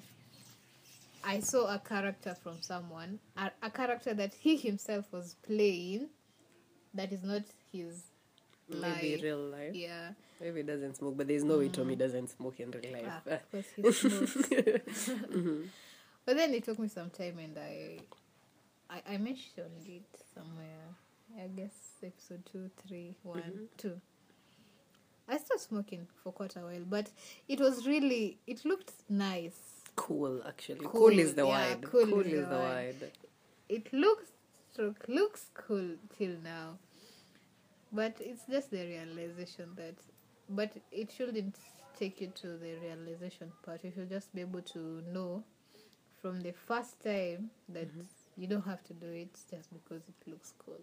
i 1.24 1.40
saw 1.40 1.74
a 1.74 1.78
character 1.78 2.34
from 2.42 2.60
someone 2.60 3.20
a, 3.36 3.50
a 3.62 3.70
character 3.70 4.14
that 4.14 4.34
he 4.34 4.56
himself 4.56 5.12
was 5.12 5.36
playing 5.46 6.08
that 6.94 7.12
is 7.12 7.22
not 7.22 7.42
his 7.72 8.11
Maybe 8.80 9.20
real 9.22 9.38
life. 9.38 9.74
yeah 9.74 10.10
Maybe 10.40 10.60
he 10.60 10.62
doesn't 10.66 10.96
smoke, 10.96 11.16
but 11.16 11.28
there's 11.28 11.44
no 11.44 11.58
way 11.58 11.68
Tommy 11.68 11.94
doesn't 11.94 12.28
smoke 12.30 12.58
in 12.58 12.70
real 12.72 12.92
life. 12.92 13.04
Ah, 13.08 13.34
of 13.34 13.50
course 13.50 13.66
he 13.76 13.92
smokes. 13.92 15.10
But 16.24 16.36
then 16.36 16.54
it 16.54 16.64
took 16.64 16.78
me 16.78 16.88
some 16.88 17.10
time, 17.10 17.38
and 17.38 17.58
I, 17.58 17.98
I, 18.90 19.14
I 19.14 19.16
mentioned 19.18 19.86
it 19.86 20.04
somewhere. 20.34 20.86
I 21.36 21.46
guess 21.48 21.72
episode 22.04 22.44
two, 22.50 22.70
three, 22.86 23.16
one, 23.22 23.68
two. 23.76 24.00
I 25.28 25.38
stopped 25.38 25.60
smoking 25.62 26.06
for 26.22 26.32
quite 26.32 26.54
a 26.56 26.60
while, 26.60 26.84
but 26.88 27.10
it 27.48 27.58
was 27.60 27.86
really 27.86 28.38
it 28.46 28.64
looked 28.64 28.92
nice. 29.08 29.58
cool, 29.96 30.42
actually. 30.46 30.80
Cool, 30.86 30.90
Cool, 31.10 31.18
is 31.18 31.34
the 31.34 31.46
yeah, 31.46 31.68
word. 31.70 31.82
cool 31.90 32.06
Cool, 32.06 32.20
is 32.20 32.48
the 32.48 32.54
word. 32.56 32.94
word. 33.00 33.10
It 33.68 33.92
looks 33.92 34.26
looks 35.08 35.46
cool 35.54 35.96
till 36.16 36.36
now, 36.42 36.78
but 37.92 38.16
it's 38.20 38.44
just 38.50 38.70
the 38.70 38.84
realization 38.84 39.70
that. 39.76 39.94
But 40.48 40.72
it 40.90 41.10
shouldn't 41.10 41.56
take 41.98 42.20
you 42.20 42.28
to 42.28 42.58
the 42.58 42.74
realization 42.82 43.52
part. 43.64 43.84
You 43.84 43.92
should 43.94 44.10
just 44.10 44.34
be 44.34 44.40
able 44.40 44.62
to 44.62 45.02
know 45.12 45.44
from 46.20 46.40
the 46.40 46.52
first 46.52 47.02
time 47.02 47.50
that 47.68 47.88
mm-hmm. 47.88 48.40
you 48.40 48.46
don't 48.48 48.64
have 48.66 48.82
to 48.84 48.94
do 48.94 49.06
it 49.06 49.38
just 49.50 49.72
because 49.72 50.02
it 50.08 50.30
looks 50.30 50.52
cool. 50.64 50.80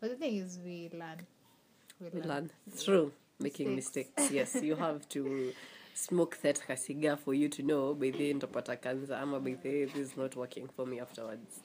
But 0.00 0.10
the 0.10 0.16
thing 0.16 0.36
is, 0.36 0.58
we 0.64 0.90
learn. 0.92 1.26
We 2.00 2.20
learn 2.20 2.50
through 2.70 3.12
making 3.38 3.76
Mistakes. 3.76 4.10
mistakes. 4.16 4.32
yes, 4.54 4.62
you 4.62 4.76
have 4.76 5.08
to 5.10 5.52
smoke 5.94 6.38
that 6.42 6.60
kasiga 6.66 7.18
for 7.18 7.34
you 7.34 7.48
to 7.48 7.62
know 7.62 7.94
by 7.94 8.10
the 8.10 8.30
end 8.30 8.42
utapata 8.42 8.80
cancer 8.80 9.14
ama 9.14 9.38
by 9.38 9.54
the 9.62 9.84
this 9.84 9.96
is 9.96 10.16
not 10.16 10.34
working 10.36 10.68
for 10.74 10.86
me 10.86 11.00
afterwards. 11.00 11.60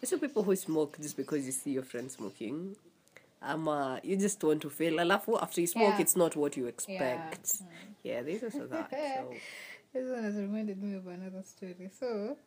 There's 0.00 0.10
some 0.10 0.20
people 0.20 0.42
who 0.42 0.54
smoke 0.56 0.98
just 1.00 1.16
because 1.16 1.46
you 1.46 1.52
see 1.52 1.72
your 1.72 1.82
friend 1.82 2.10
smoking. 2.10 2.76
Ama 3.44 4.00
you 4.02 4.16
just 4.16 4.42
want 4.44 4.62
to 4.62 4.70
fail. 4.70 4.94
Alafu 4.94 5.40
after 5.42 5.60
you 5.60 5.66
smoke, 5.66 5.94
Yeah. 5.94 6.00
it's 6.00 6.16
not 6.16 6.36
what 6.36 6.56
you 6.56 6.66
expect. 6.66 7.60
Yeah, 7.60 7.66
yeah, 8.14 8.22
there's 8.22 8.42
also 8.44 8.66
that. 8.66 8.90
So 8.90 9.34
This 9.92 10.10
one 10.10 10.24
has 10.24 10.36
reminded 10.36 10.82
me 10.82 10.94
of 10.96 11.06
another 11.06 11.42
story. 11.42 11.90
So, 12.00 12.38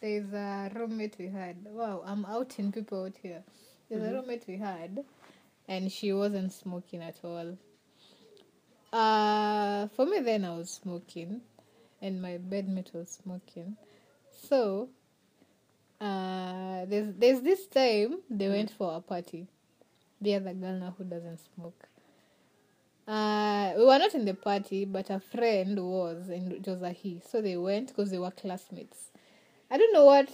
there's 0.00 0.32
a 0.32 0.72
roommate 0.74 1.14
we 1.20 1.28
had. 1.28 1.56
Wow, 1.64 2.02
I'm 2.04 2.24
outing 2.24 2.72
people 2.72 3.04
out 3.04 3.14
here. 3.22 3.44
There's 3.88 4.02
a 4.02 4.12
roommate 4.12 4.44
we 4.48 4.56
had, 4.56 5.04
and 5.68 5.92
she 5.92 6.12
wasn't 6.12 6.52
smoking 6.52 7.00
at 7.00 7.16
all. 7.22 7.56
Uh, 8.92 9.86
for 9.94 10.04
me, 10.06 10.18
then 10.20 10.44
I 10.44 10.56
was 10.56 10.70
smoking, 10.70 11.42
and 12.02 12.20
my 12.20 12.38
bedmate 12.38 12.92
was 12.92 13.08
smoking. 13.22 13.76
So, 14.48 14.88
uh, 16.00 16.86
there's 16.86 17.14
there's 17.14 17.40
this 17.40 17.66
time 17.68 18.18
they 18.30 18.48
went 18.48 18.70
for 18.72 18.96
a 18.96 19.00
party. 19.00 19.46
The 20.24 20.36
other 20.36 20.54
girl 20.54 20.72
now 20.72 20.94
who 20.96 21.04
doesn't 21.04 21.38
smoke. 21.54 21.86
Uh, 23.06 23.74
we 23.76 23.84
were 23.84 23.98
not 23.98 24.14
in 24.14 24.24
the 24.24 24.32
party, 24.32 24.86
but 24.86 25.10
a 25.10 25.20
friend 25.20 25.78
was, 25.78 26.30
and 26.30 26.50
it 26.52 26.66
was 26.66 26.80
a 26.80 26.90
he. 26.92 27.20
So 27.30 27.42
they 27.42 27.58
went 27.58 27.88
because 27.88 28.10
they 28.10 28.18
were 28.18 28.30
classmates. 28.30 29.10
I 29.70 29.76
don't 29.76 29.92
know 29.92 30.06
what 30.06 30.30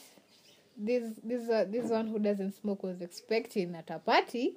this 0.77 1.03
this 1.25 1.51
uh, 1.51 1.65
this 1.69 1.91
one 1.91 2.07
who 2.07 2.21
doesn't 2.21 2.53
smoke 2.61 2.85
was 2.85 3.01
expecting 3.01 3.75
at 3.75 3.91
a 3.91 3.99
party. 3.99 4.55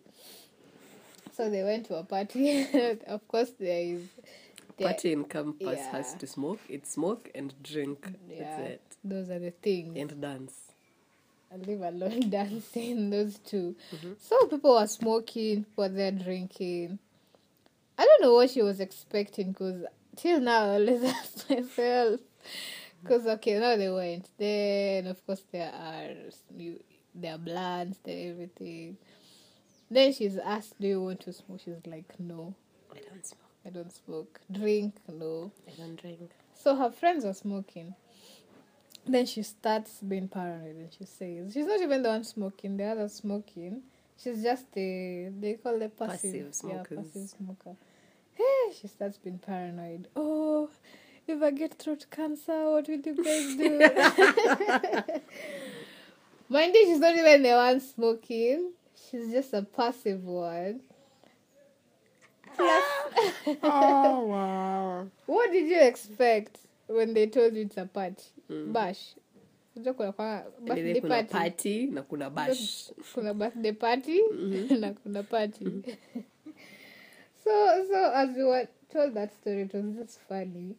So 1.35 1.49
they 1.49 1.63
went 1.63 1.87
to 1.87 1.95
a 1.95 2.03
party. 2.03 2.67
of 3.07 3.27
course, 3.27 3.51
there 3.59 3.81
is 3.81 4.03
there- 4.77 4.89
party 4.89 5.11
in 5.13 5.23
campus 5.23 5.79
has 5.87 6.13
to 6.13 6.27
smoke. 6.27 6.59
It's 6.69 6.91
smoke 6.91 7.31
and 7.33 7.55
drink. 7.63 8.07
Yeah, 8.29 8.43
That's 8.57 8.69
it. 8.73 8.81
those 9.03 9.29
are 9.31 9.39
the 9.39 9.49
things. 9.51 9.97
And 9.97 10.21
dance. 10.21 10.72
And 11.53 11.67
leave 11.67 11.81
alone 11.81 12.29
dancing 12.29 13.09
those 13.09 13.37
2 13.39 13.75
mm-hmm. 13.95 14.13
so 14.17 14.47
people 14.47 14.73
were 14.73 14.87
smoking 14.87 15.63
people 15.63 15.83
were 15.83 15.89
there 15.89 16.11
drinking. 16.11 16.99
I 17.97 18.05
don't 18.05 18.21
know 18.23 18.33
what 18.33 18.49
she 18.49 18.63
was 18.63 18.79
expecting 18.79 19.51
because 19.51 19.85
till 20.15 20.39
now 20.39 20.63
i 20.65 20.73
always 20.75 21.03
ask 21.17 21.49
myself 21.49 22.19
because 23.01 23.27
okay 23.27 23.59
now 23.59 23.75
they 23.75 23.89
went. 23.89 24.29
Then 24.37 25.07
of 25.07 25.25
course 25.25 25.43
there 25.51 25.71
are 25.71 26.09
you 26.57 26.79
there 27.13 27.35
are 27.35 27.37
blunts 27.37 27.99
there 28.03 28.31
everything. 28.31 28.97
Then 29.91 30.11
she's 30.13 30.37
asked 30.37 30.79
do 30.79 30.87
you 30.87 31.03
want 31.03 31.19
to 31.21 31.33
smoke? 31.33 31.61
She's 31.63 31.85
like 31.85 32.19
no. 32.19 32.55
I 32.91 32.99
don't 33.09 33.25
smoke. 33.25 33.49
i 33.65 33.69
don't 33.69 33.93
smoke. 33.93 34.41
Drink? 34.51 34.95
No. 35.07 35.51
I 35.67 35.71
don't 35.77 36.01
drink. 36.01 36.31
so 36.55 36.75
her 36.75 36.91
friends 36.91 37.25
are 37.25 37.33
smoking. 37.33 37.93
Then 39.05 39.25
she 39.25 39.43
starts 39.43 39.99
being 39.99 40.27
paranoid 40.29 40.75
and 40.77 40.93
she 40.97 41.05
says, 41.05 41.53
She's 41.53 41.65
not 41.65 41.81
even 41.81 42.03
the 42.03 42.09
one 42.09 42.23
smoking, 42.23 42.77
the 42.77 42.85
other 42.85 43.09
smoking. 43.09 43.81
She's 44.17 44.41
just 44.41 44.71
the, 44.73 45.29
they 45.39 45.53
call 45.55 45.81
it 45.81 45.97
passive, 45.97 46.47
Passive 46.47 46.69
yeah, 46.69 46.83
passive 46.83 47.29
smoker. 47.29 47.75
Hey, 48.33 48.73
she 48.79 48.87
starts 48.87 49.17
being 49.17 49.39
paranoid. 49.39 50.07
Oh, 50.15 50.69
if 51.27 51.41
I 51.41 51.51
get 51.51 51.73
throat 51.73 52.05
cancer, 52.09 52.71
what 52.71 52.87
will 52.87 52.99
you 52.99 53.23
guys 53.23 53.55
do? 53.57 53.79
Mind 56.49 56.73
you, 56.73 56.85
she's 56.85 56.99
not 56.99 57.15
even 57.15 57.43
the 57.43 57.51
one 57.51 57.79
smoking. 57.79 58.71
She's 59.09 59.31
just 59.31 59.53
a 59.53 59.63
passive 59.63 60.23
one. 60.23 60.81
Plus, 62.55 62.83
oh 63.63 64.25
wow. 64.25 65.07
What 65.25 65.51
did 65.51 65.67
you 65.67 65.81
expect 65.81 66.59
when 66.87 67.13
they 67.13 67.27
told 67.27 67.55
you 67.55 67.63
it's 67.63 67.77
a 67.77 67.85
party? 67.85 68.23
Mm. 68.49 68.73
Bash. 68.73 69.15
Kuna 69.73 69.93
kwa 69.93 70.11
birthday 70.61 71.01
kuna 71.01 71.15
party. 71.15 71.31
party 71.33 71.85
na 71.87 72.01
kuna 72.03 72.29
bash. 72.29 72.91
Kuna 73.13 73.33
birthday 73.33 73.71
party 73.71 74.21
na 74.79 74.93
kuna 74.93 75.23
party. 75.23 75.65
so 77.43 77.85
so 77.89 78.11
as 78.13 78.35
we 78.35 78.43
were 78.43 78.67
told 78.91 79.13
that 79.15 79.33
story, 79.41 79.61
it 79.61 79.73
was 79.73 79.95
just 79.95 80.19
funny. 80.29 80.75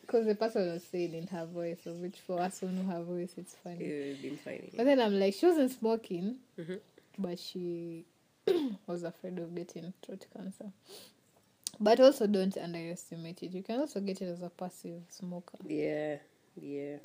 Because 0.00 0.26
the 0.26 0.34
person 0.34 0.72
was 0.72 0.82
saying 0.82 1.14
in 1.14 1.28
her 1.28 1.46
voice, 1.46 1.86
of 1.86 1.94
which 2.00 2.18
for 2.26 2.40
us 2.40 2.58
who 2.58 2.68
know 2.68 2.82
her 2.92 3.02
voice, 3.04 3.32
it's 3.36 3.54
funny. 3.62 3.84
It's 3.84 4.20
been 4.20 4.36
funny. 4.38 4.72
But 4.76 4.86
then 4.86 4.98
I'm 5.00 5.20
like, 5.20 5.34
she 5.34 5.46
wasn't 5.46 5.70
smoking, 5.70 6.36
Mhm. 6.58 6.80
but 7.16 7.38
she 7.38 8.06
was 8.88 9.04
afraid 9.04 9.38
of 9.38 9.54
getting 9.54 9.92
throat 10.04 10.26
cancer. 10.34 10.72
But 11.82 11.98
also, 12.00 12.26
don't 12.26 12.56
underestimate 12.58 13.42
it. 13.42 13.52
You 13.54 13.62
can 13.62 13.80
also 13.80 14.00
get 14.00 14.20
it 14.20 14.26
as 14.26 14.42
a 14.42 14.50
passive 14.50 15.00
smoker. 15.08 15.56
Yeah, 15.66 16.16
yeah. 16.60 16.96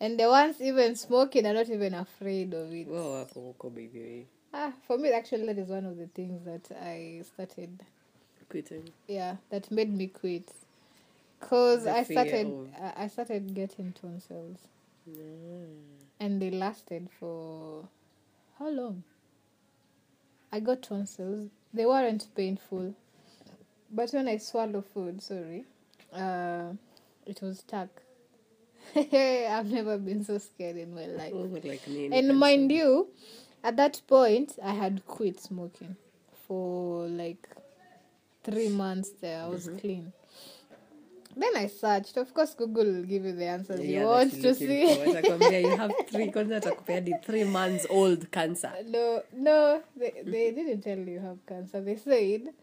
And 0.00 0.18
the 0.18 0.28
ones 0.28 0.60
even 0.60 0.94
smoking 0.94 1.46
are 1.46 1.54
not 1.54 1.68
even 1.68 1.94
afraid 1.94 2.54
of 2.54 2.72
it. 2.72 2.86
Well, 2.86 3.12
wako 3.12 3.54
huko 3.58 3.74
by 3.74 3.88
the 3.92 3.98
way. 4.00 4.26
Ah, 4.52 4.72
for 4.86 4.98
me, 4.98 5.10
actually, 5.10 5.46
that 5.46 5.58
is 5.58 5.68
one 5.68 5.84
of 5.84 5.96
the 5.96 6.06
things 6.06 6.44
that 6.44 6.70
I 6.80 7.22
started, 7.24 7.80
Quitting. 8.48 8.88
yeah, 9.08 9.36
that 9.50 9.68
made 9.72 9.92
me 9.92 10.06
quit. 10.06 10.48
Because 11.40 11.84
The 11.84 11.96
I 11.96 12.02
started, 12.04 12.46
of- 12.46 12.68
I 12.96 13.08
started 13.08 13.52
getting 13.54 13.92
tonsils. 13.92 14.58
Mm. 15.10 15.74
and 16.20 16.40
they 16.40 16.50
lasted 16.50 17.08
for 17.18 17.86
how 18.58 18.68
long? 18.70 19.02
I 20.52 20.60
got 20.60 20.82
tonsils. 20.82 21.50
They 21.74 21.84
weren't 21.84 22.26
painful, 22.34 22.94
but 23.94 24.10
when 24.10 24.28
I 24.28 24.38
swallow 24.38 24.82
food, 24.82 25.22
sorry, 25.22 25.64
uh, 26.12 26.72
it 27.26 27.40
was 27.40 27.60
stuck. 27.60 27.88
I've 28.96 29.70
never 29.70 29.98
been 29.98 30.24
so 30.24 30.38
scared 30.38 30.76
in 30.76 30.94
my 30.94 31.06
life. 31.06 31.32
Oh, 31.34 31.48
like 31.64 31.86
me. 31.88 32.10
And 32.12 32.38
mind 32.38 32.70
you, 32.70 33.08
at 33.62 33.76
that 33.76 34.02
point, 34.06 34.58
I 34.62 34.74
had 34.74 35.06
quit 35.06 35.40
smoking 35.40 35.96
for 36.46 37.06
like 37.08 37.48
three 38.42 38.68
months 38.68 39.10
there. 39.20 39.42
I 39.42 39.48
was 39.48 39.70
clean. 39.80 40.12
Then 41.36 41.56
I 41.56 41.66
searched. 41.66 42.16
Of 42.16 42.32
course, 42.32 42.54
Google 42.54 42.84
will 42.84 43.02
give 43.02 43.24
you 43.24 43.32
the 43.32 43.46
answers 43.46 43.80
you 43.80 44.02
want 44.02 44.32
to 44.40 44.54
see. 44.54 44.82
You 44.82 45.76
have 45.76 45.92
three 46.10 46.30
kwanza 46.30 46.56
atakupea 46.56 46.94
hadi 46.94 47.14
three 47.26 47.44
months 47.44 47.86
old 47.90 48.30
cancer. 48.30 48.72
no, 48.86 49.22
no, 49.32 49.82
they, 49.96 50.12
they 50.24 50.52
didn't 50.52 50.82
tell 50.82 50.98
you 50.98 51.14
you 51.14 51.20
have 51.20 51.38
cancer. 51.48 51.80
They 51.80 51.96
said 51.96 52.54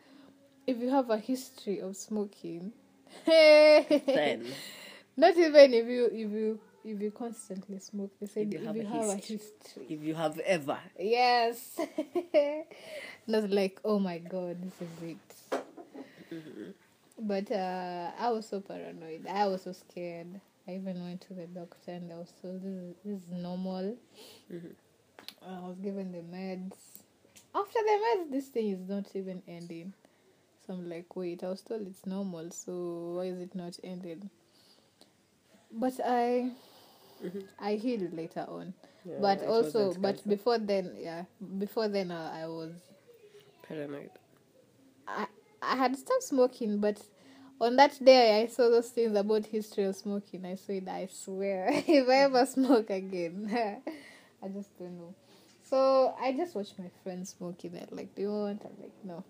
if 0.67 0.77
you 0.79 0.89
have 0.89 1.09
a 1.09 1.17
history 1.17 1.79
of 1.79 1.95
smoking, 1.95 2.73
Then 3.25 4.45
not 5.17 5.37
even 5.37 5.73
if 5.73 5.87
you 5.87 6.05
if 6.05 6.31
you 6.31 6.59
if 6.83 7.01
you 7.01 7.11
constantly 7.11 7.79
smoke. 7.79 8.11
They 8.19 8.27
say 8.27 8.41
If 8.43 8.47
if 8.47 8.53
you 8.53 8.59
you 8.59 8.65
have 8.67 8.75
have, 8.75 9.09
a 9.09 9.11
a 9.11 9.15
history. 9.15 9.85
if 9.89 10.01
you 10.03 10.15
have 10.15 10.39
ever 10.39 10.77
Yes. 10.99 11.79
not 13.27 13.49
like, 13.49 13.79
oh 13.85 13.99
my 13.99 14.17
god, 14.19 14.57
this 14.61 14.73
is 14.81 15.03
it. 15.03 15.17
But 17.19 17.51
uh, 17.51 18.11
I 18.19 18.29
was 18.31 18.47
so 18.47 18.61
paranoid. 18.61 19.27
I 19.27 19.45
was 19.47 19.63
so 19.63 19.73
scared. 19.73 20.39
I 20.67 20.75
even 20.75 21.03
went 21.03 21.21
to 21.21 21.33
the 21.33 21.45
doctor 21.47 21.91
and 21.91 22.11
I 22.11 22.17
was 22.17 22.33
told 22.41 22.61
this 22.63 22.71
is, 22.73 22.95
this 23.05 23.17
is 23.21 23.27
normal. 23.29 23.95
I 25.45 25.59
was 25.67 25.77
given 25.83 26.11
the 26.11 26.19
meds. 26.19 26.73
After 27.53 27.79
the 27.79 27.99
meds, 28.05 28.31
this 28.31 28.47
thing 28.47 28.69
is 28.69 28.87
not 28.87 29.05
even 29.15 29.41
ending. 29.47 29.93
I'm 30.71 30.89
like, 30.89 31.15
wait, 31.15 31.43
I 31.43 31.49
was 31.49 31.61
told 31.61 31.85
it's 31.87 32.05
normal, 32.05 32.49
so 32.51 33.13
why 33.17 33.25
is 33.25 33.39
it 33.39 33.53
not 33.55 33.77
ended? 33.83 34.29
But 35.71 35.93
I, 36.05 36.51
I 37.59 37.75
healed 37.75 38.13
later 38.13 38.45
on. 38.47 38.73
Yeah, 39.05 39.15
but 39.19 39.43
also, 39.43 39.93
but 39.99 40.27
before 40.27 40.57
then, 40.59 40.95
yeah, 40.97 41.23
before 41.57 41.87
then, 41.87 42.11
uh, 42.11 42.31
I 42.33 42.47
was, 42.47 42.71
paranoid. 43.67 44.11
I, 45.07 45.27
I 45.61 45.75
had 45.75 45.97
stopped 45.97 46.23
smoking, 46.23 46.79
but 46.79 47.01
on 47.59 47.75
that 47.75 48.03
day 48.03 48.41
I 48.41 48.47
saw 48.47 48.69
those 48.69 48.89
things 48.89 49.17
about 49.17 49.45
history 49.45 49.83
of 49.85 49.95
smoking. 49.95 50.45
I 50.45 50.55
said, 50.55 50.87
I 50.87 51.07
swear, 51.11 51.69
if 51.71 52.07
I 52.07 52.23
ever 52.23 52.45
smoke 52.45 52.89
again, 52.89 53.49
I 54.43 54.47
just 54.47 54.77
don't 54.79 54.97
know. 54.97 55.13
So 55.63 56.13
I 56.19 56.33
just 56.33 56.55
watched 56.55 56.77
my 56.79 56.89
friends 57.03 57.35
smoking 57.37 57.75
it. 57.75 57.91
Like, 57.91 58.15
do 58.15 58.23
you 58.23 58.31
want? 58.31 58.61
I'm 58.65 58.81
like, 58.81 58.91
no, 59.03 59.23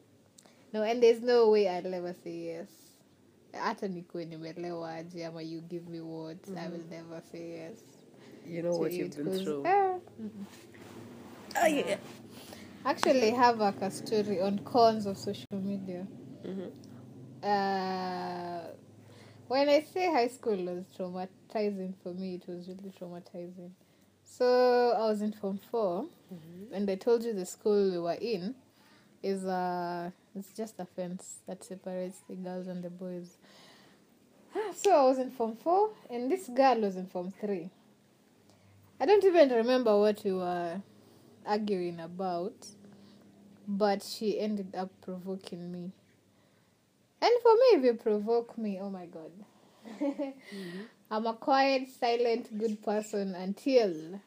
no, 0.74 0.84
and 0.84 1.02
there's 1.04 1.22
no 1.22 1.50
way 1.50 1.68
I'll 1.68 1.94
ever 1.94 2.14
say 2.24 2.32
yes. 2.46 2.68
hata 3.54 3.88
nikuwe 3.88 4.26
nimelewa 4.26 4.94
aje 4.94 5.26
ama 5.26 5.42
you 5.42 5.62
give 5.62 5.90
me 5.90 6.00
what 6.00 6.48
i 6.58 6.70
will 6.70 6.86
never 6.90 7.22
say 7.32 7.50
yes 7.50 7.78
You 8.46 8.62
know 8.62 8.80
what 8.80 8.92
you've 8.94 9.16
been 9.24 9.40
through. 9.44 9.66
eh, 9.68 10.00
Oh, 11.64 11.68
yeah. 11.68 11.98
actually 12.86 13.32
have 13.32 13.60
like 13.66 13.82
a 13.86 13.92
story 13.92 14.42
on 14.42 14.60
cons 14.60 15.06
of 15.06 15.18
social 15.18 15.60
media 15.64 16.06
Mhm. 16.46 16.72
uh, 17.44 18.68
when 19.50 19.70
I 19.70 19.82
say 19.82 20.06
high 20.12 20.30
school 20.30 20.56
was 20.66 20.86
traumatizing 20.98 21.94
for 22.04 22.14
me, 22.14 22.36
it 22.36 22.48
was 22.48 22.68
really 22.70 22.92
traumatizing. 23.00 23.72
So 24.24 24.92
I 24.96 25.06
was 25.10 25.22
in 25.22 25.34
Form 25.34 25.60
4, 25.72 26.06
and 26.72 26.90
I 26.90 26.96
told 26.96 27.24
you 27.26 27.34
the 27.34 27.46
school 27.46 27.92
we 27.92 27.98
were 28.00 28.14
in 28.22 28.56
is 29.22 29.44
uh, 29.44 30.10
it's 30.36 30.52
just 30.54 30.80
a 30.80 30.86
fence 30.86 31.40
that 31.48 31.64
separates 31.64 32.22
the 32.30 32.36
girls 32.36 32.68
and 32.68 32.84
the 32.84 32.90
boys. 32.90 33.38
Ah, 34.56 34.72
so 34.76 34.92
I 34.92 35.04
was 35.04 35.20
in 35.20 35.32
Form 35.32 35.56
4, 35.56 35.90
and 36.10 36.32
this 36.32 36.48
girl 36.50 36.80
was 36.82 36.96
in 36.96 37.08
Form 37.08 37.34
3. 37.40 37.70
I 39.00 39.06
don't 39.06 39.24
even 39.24 39.50
remember 39.50 39.98
what 40.00 40.24
we 40.24 40.32
were 40.34 40.82
arguing 41.46 42.00
about, 42.00 42.54
but 43.68 44.04
she 44.04 44.40
ended 44.40 44.76
up 44.76 44.90
provoking 45.02 45.72
me. 45.72 45.92
And 47.22 47.32
for 47.42 47.54
me, 47.54 47.66
if 47.78 47.84
you 47.84 47.94
provoke 47.94 48.58
me, 48.58 48.80
oh 48.82 48.90
my 48.90 49.06
god. 49.06 49.32
Mm-hmm. 50.00 50.82
I'm 51.12 51.26
a 51.26 51.34
quiet, 51.34 51.90
silent, 52.00 52.58
good 52.58 52.82
person 52.82 53.36
until 53.36 54.20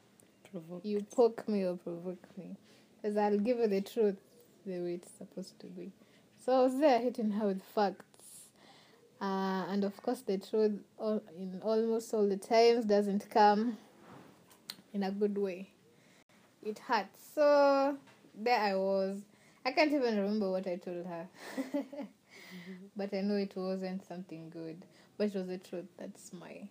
Provoke. 0.51 0.85
you 0.85 1.07
poke 1.15 1.49
me 1.49 1.65
or 1.65 1.77
provoke 1.77 2.25
me. 2.37 2.57
Because 3.01 3.17
I'll 3.17 3.39
give 3.39 3.59
you 3.59 3.69
the 3.69 3.81
truth 3.81 4.17
the 4.67 4.81
way 4.81 4.95
it's 4.95 5.11
supposed 5.17 5.59
to 5.61 5.67
be. 5.67 5.93
So 6.45 6.53
I 6.53 6.63
was 6.63 6.79
there 6.79 6.99
hitting 7.01 7.31
her 7.33 7.47
with 7.49 7.63
facts. 7.63 8.05
Uh, 9.21 9.65
and 9.71 9.85
of 9.85 9.97
course, 10.03 10.21
the 10.21 10.39
truth 10.39 10.81
all, 10.99 11.23
in 11.39 11.61
almost 11.63 12.13
all 12.13 12.29
the 12.29 12.37
times 12.37 12.85
doesn't 12.85 13.31
come 13.31 13.79
in 14.93 15.03
a 15.03 15.11
good 15.11 15.39
way. 15.39 15.71
It 16.63 16.79
hurts. 16.79 17.19
So 17.35 17.97
there 18.35 18.61
I 18.61 18.75
was. 18.75 19.21
I 19.65 19.73
can't 19.73 19.93
even 19.93 20.17
remember 20.19 20.51
what 20.51 20.67
I 20.67 20.77
told 20.77 21.07
her. 21.07 21.27
but 22.97 23.15
I 23.15 23.21
know 23.23 23.37
it 23.37 23.53
wasn't 23.57 24.07
something 24.07 24.51
good. 24.51 24.83
But 25.17 25.29
it 25.29 25.35
was 25.35 25.47
the 25.47 25.59
truth. 25.59 25.87
That's 25.99 26.33
my 26.33 26.69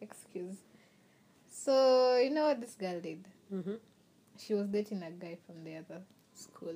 excuse. 0.00 0.56
So, 1.50 2.16
you 2.16 2.30
know 2.30 2.46
what 2.46 2.60
this 2.60 2.74
girl 2.74 3.00
did? 3.00 3.24
Mhm. 3.52 3.78
She 4.38 4.54
was 4.54 4.68
dating 4.68 5.02
a 5.02 5.10
guy 5.10 5.36
from 5.46 5.64
the 5.64 5.76
other 5.76 6.02
school. 6.38 6.74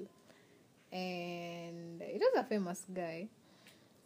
And 0.93 2.03
it 2.03 2.21
was 2.21 2.33
a 2.37 2.45
famous 2.45 2.85
guy. 2.93 3.29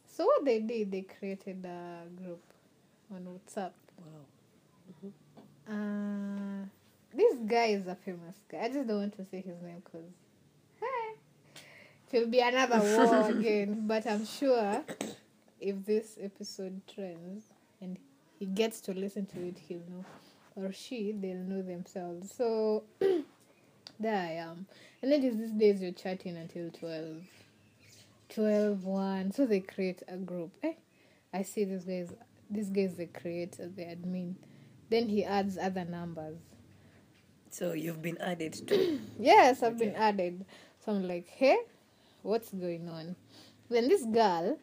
So, 0.07 0.25
what 0.25 0.45
they 0.45 0.61
did, 0.61 0.93
they 0.93 1.03
created 1.03 1.65
a 1.65 2.05
group 2.23 2.43
on 3.13 3.27
WhatsApp. 3.27 3.73
Wow. 3.99 5.13
Uh, 5.69 6.67
this 7.13 7.39
guy 7.47 7.67
is 7.67 7.87
a 7.87 7.97
famous 7.97 8.37
guy. 8.51 8.61
I 8.63 8.69
just 8.69 8.87
don't 8.87 8.99
want 9.01 9.17
to 9.17 9.25
say 9.25 9.39
his 9.39 9.61
name 9.63 9.83
because 9.85 10.07
it 12.13 12.21
will 12.21 12.29
be 12.29 12.41
another 12.41 12.79
war 12.97 13.31
again. 13.31 13.87
But 13.87 14.07
I'm 14.07 14.25
sure 14.25 14.83
if 15.61 15.85
this 15.85 16.17
episode 16.21 16.81
trends 16.93 17.47
and 17.81 17.99
he 18.39 18.47
gets 18.47 18.81
to 18.83 18.93
listen 18.93 19.27
to 19.27 19.41
it, 19.47 19.59
he'll 19.69 19.79
know. 19.91 20.05
Or 20.55 20.73
she, 20.73 21.13
they'll 21.13 21.37
know 21.37 21.61
themselves. 21.63 22.33
So 22.33 22.85
there 23.99 24.17
I 24.17 24.33
am. 24.33 24.67
And 25.03 25.13
then 25.13 25.23
there's 25.23 25.37
these 25.37 25.51
days 25.53 25.83
you're 25.83 25.93
chatting 25.93 26.37
until 26.37 26.71
12. 26.71 27.23
12, 28.31 28.85
1. 28.85 29.33
So 29.33 29.47
they 29.47 29.61
create 29.61 30.03
a 30.09 30.17
group. 30.17 30.53
Eh? 30.63 30.73
I 31.33 31.43
see 31.43 31.65
these 31.65 31.85
guys, 31.85 32.13
these 32.51 32.71
guys 32.71 32.95
they 32.95 33.07
create 33.07 33.53
the 33.53 33.83
admin. 33.83 34.35
Then 34.91 35.09
he 35.09 35.25
adds 35.25 35.59
other 35.59 35.85
numbers. 35.85 36.37
So 37.51 37.73
you've 37.73 38.03
been 38.03 38.19
added 38.19 38.55
to. 38.69 39.01
Yes, 39.19 39.63
I've 39.63 39.79
been 39.79 39.95
added. 39.95 40.45
So 40.85 40.93
I'm 40.93 41.07
like, 41.07 41.29
hey, 41.29 41.59
what's 42.23 42.51
going 42.51 42.89
on? 42.89 43.17
Then 43.69 43.89
this 43.89 44.05
girl, 44.05 44.59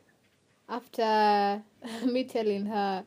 after 0.69 1.61
me 2.05 2.23
telling 2.23 2.65
her 2.67 3.03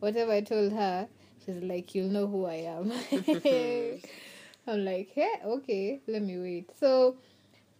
whatever 0.00 0.32
I 0.32 0.40
told 0.40 0.72
her, 0.72 1.08
she's 1.44 1.62
like, 1.62 1.94
you'll 1.94 2.10
know 2.10 2.26
who 2.26 2.46
I 2.46 2.66
am. 2.66 2.92
I'm 4.66 4.84
like, 4.84 5.10
hey, 5.14 5.30
okay, 5.44 6.00
let 6.06 6.22
me 6.22 6.38
wait. 6.38 6.70
So 6.78 7.16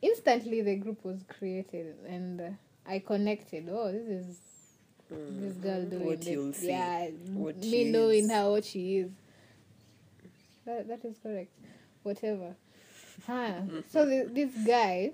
instantly 0.01 0.63
the 0.63 0.77
group 0.77 1.05
was 1.05 1.23
created 1.29 1.95
and 2.09 2.41
uh, 2.41 2.45
I 2.87 2.99
connected. 2.99 3.69
Oh, 3.71 3.93
this 3.93 4.09
is 4.09 4.41
this 5.11 5.55
girl 5.55 5.85
doing 5.85 6.07
What 6.07 6.27
you'll 6.27 6.53
see, 6.53 6.69
Yeah, 6.69 7.09
what 7.35 7.57
me 7.59 7.85
knowing 7.85 8.25
is. 8.25 8.31
her 8.31 8.51
what 8.51 8.65
she 8.65 8.99
is. 8.99 9.11
That 10.65 10.89
that 10.89 11.05
is 11.05 11.17
correct. 11.23 11.51
Whatever. 12.03 12.55
Huh. 13.27 13.61
So 13.91 14.07
the, 14.07 14.29
this 14.33 14.51
guy 14.67 15.13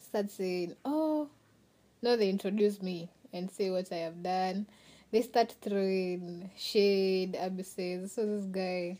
starts 0.00 0.34
saying, 0.34 0.74
"Oh, 0.84 1.28
no!" 2.02 2.16
They 2.16 2.28
introduce 2.28 2.82
me 2.82 3.08
and 3.32 3.50
say 3.50 3.70
what 3.70 3.90
I 3.92 3.96
have 3.96 4.22
done. 4.22 4.66
They 5.10 5.22
start 5.22 5.54
throwing 5.62 6.50
shade, 6.58 7.36
abuses. 7.40 8.12
So 8.12 8.26
this 8.26 8.44
guy, 8.46 8.98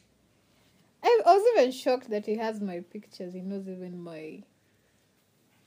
I, 1.03 1.21
was 1.25 1.45
even 1.57 1.73
shocked 1.73 2.11
that 2.11 2.27
he 2.27 2.37
has 2.37 2.61
my 2.61 2.81
pictures. 2.81 3.35
He 3.35 3.41
knows 3.41 3.69
even 3.69 4.03
my 4.03 4.43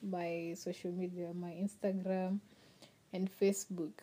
my 0.02 0.54
social 0.58 0.92
media, 0.92 1.32
my 1.34 1.52
Instagram 1.52 2.40
and 3.14 3.30
Facebook. 3.42 3.94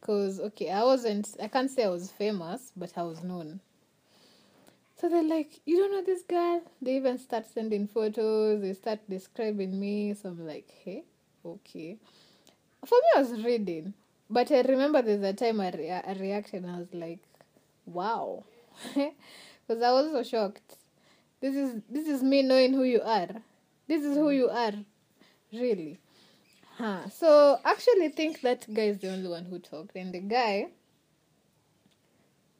Cause 0.00 0.38
okay, 0.40 0.70
I 0.70 0.84
wasn't. 0.84 1.28
I 1.42 1.48
can't 1.48 1.70
say 1.70 1.84
I 1.84 1.88
was 1.88 2.10
famous, 2.10 2.72
but 2.76 2.92
I 2.96 3.02
was 3.02 3.22
known. 3.22 3.60
So 5.00 5.08
they're 5.08 5.22
like, 5.22 5.60
you 5.66 5.76
don't 5.78 5.92
know 5.92 6.02
this 6.02 6.22
girl? 6.22 6.62
They 6.80 6.96
even 6.96 7.18
start 7.18 7.46
sending 7.46 7.86
photos. 7.88 8.60
They 8.62 8.72
start 8.74 9.00
describing 9.08 9.78
me. 9.78 10.14
So 10.14 10.30
I'm 10.30 10.46
like, 10.46 10.70
hey, 10.84 11.04
okay. 11.44 11.98
For 12.84 12.94
me, 12.96 13.08
I 13.16 13.18
was 13.20 13.42
reading, 13.44 13.94
but 14.30 14.50
I 14.52 14.60
remember 14.62 15.02
there's 15.02 15.22
a 15.22 15.32
time 15.32 15.60
I, 15.60 15.70
rea- 15.70 16.02
I 16.06 16.12
reacted 16.14 16.64
and 16.64 16.72
I 16.76 16.78
was 16.78 16.92
like, 16.94 17.20
wow, 17.86 18.44
because 19.66 19.82
I 19.82 19.92
was 19.92 20.10
so 20.12 20.22
shocked. 20.22 20.76
This 21.40 21.54
is 21.54 21.82
this 21.88 22.08
is 22.08 22.22
me 22.22 22.42
knowing 22.42 22.72
who 22.72 22.84
you 22.84 23.02
are. 23.02 23.28
This 23.86 24.02
is 24.02 24.16
who 24.16 24.30
you 24.30 24.48
are, 24.48 24.72
really. 25.52 25.98
Huh. 26.78 27.08
So 27.10 27.58
actually 27.64 28.08
think 28.08 28.40
that 28.40 28.72
guy 28.72 28.84
is 28.84 28.98
the 28.98 29.12
only 29.12 29.28
one 29.28 29.44
who 29.44 29.58
talked, 29.58 29.96
and 29.96 30.12
the 30.12 30.20
guy 30.20 30.68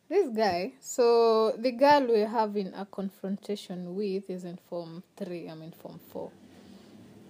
this 0.08 0.28
guy. 0.28 0.72
So 0.80 1.52
the 1.58 1.72
girl 1.72 2.06
we're 2.06 2.28
having 2.28 2.72
a 2.74 2.86
confrontation 2.86 3.94
with 3.94 4.28
is 4.28 4.44
in 4.44 4.58
form 4.68 5.02
three. 5.16 5.48
I'm 5.48 5.62
in 5.62 5.72
form 5.72 5.98
four. 6.12 6.30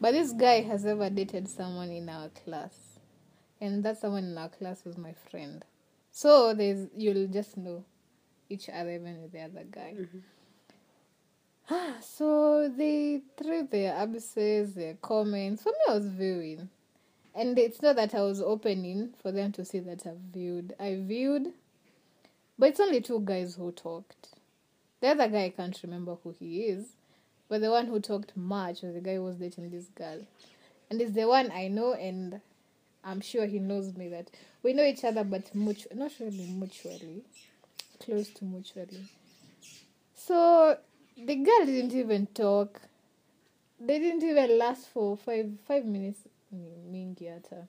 But 0.00 0.12
this 0.12 0.32
guy 0.32 0.60
has 0.62 0.84
ever 0.84 1.08
dated 1.08 1.48
someone 1.48 1.90
in 1.90 2.08
our 2.08 2.28
class, 2.28 2.98
and 3.60 3.82
that 3.84 3.98
someone 3.98 4.24
in 4.24 4.36
our 4.36 4.48
class 4.48 4.84
was 4.84 4.98
my 4.98 5.14
friend. 5.30 5.64
So 6.10 6.52
there's 6.52 6.88
you'll 6.96 7.28
just 7.28 7.56
know 7.56 7.84
each 8.48 8.68
other 8.68 8.90
even 8.90 9.22
with 9.22 9.32
the 9.32 9.40
other 9.40 9.64
guy. 9.70 9.94
Mm-hmm. 9.96 10.18
Ah, 11.70 11.94
so 12.02 12.68
they 12.68 13.22
threw 13.38 13.66
their 13.66 13.96
abysses, 13.96 14.74
their 14.74 14.94
comments. 14.94 15.62
For 15.62 15.70
me, 15.70 15.78
I 15.88 15.94
was 15.94 16.06
viewing. 16.06 16.68
And 17.34 17.58
it's 17.58 17.82
not 17.82 17.96
that 17.96 18.14
I 18.14 18.20
was 18.22 18.40
opening 18.40 19.14
for 19.20 19.32
them 19.32 19.50
to 19.52 19.64
see 19.64 19.80
that 19.80 20.06
I've 20.06 20.18
viewed. 20.32 20.74
I 20.78 21.00
viewed, 21.00 21.52
but 22.58 22.68
it's 22.68 22.80
only 22.80 23.00
two 23.00 23.20
guys 23.24 23.56
who 23.56 23.72
talked. 23.72 24.28
The 25.00 25.08
other 25.08 25.28
guy, 25.28 25.44
I 25.44 25.50
can't 25.50 25.78
remember 25.82 26.16
who 26.22 26.34
he 26.38 26.62
is, 26.62 26.90
but 27.48 27.60
the 27.60 27.70
one 27.70 27.86
who 27.86 27.98
talked 27.98 28.36
much 28.36 28.82
was 28.82 28.94
the 28.94 29.00
guy 29.00 29.16
who 29.16 29.24
was 29.24 29.36
dating 29.36 29.70
this 29.70 29.86
girl. 29.96 30.20
And 30.90 31.00
it's 31.00 31.12
the 31.12 31.26
one 31.26 31.50
I 31.50 31.68
know, 31.68 31.94
and 31.94 32.40
I'm 33.02 33.20
sure 33.20 33.46
he 33.46 33.58
knows 33.58 33.96
me 33.96 34.08
that 34.08 34.30
we 34.62 34.72
know 34.72 34.84
each 34.84 35.02
other, 35.02 35.24
but 35.24 35.52
mutu- 35.54 35.94
not 35.94 36.12
really 36.20 36.46
mutually, 36.46 37.22
close 38.00 38.30
to 38.30 38.44
mutually. 38.44 39.04
So 40.14 40.78
the 41.16 41.36
girl 41.36 41.66
didn't 41.66 41.92
even 41.92 42.26
talk. 42.28 42.80
They 43.80 43.98
didn't 43.98 44.22
even 44.22 44.58
last 44.58 44.88
for 44.88 45.16
five 45.16 45.50
five 45.66 45.84
minutes. 45.84 46.20
Mingi 46.54 47.28
hata. 47.32 47.68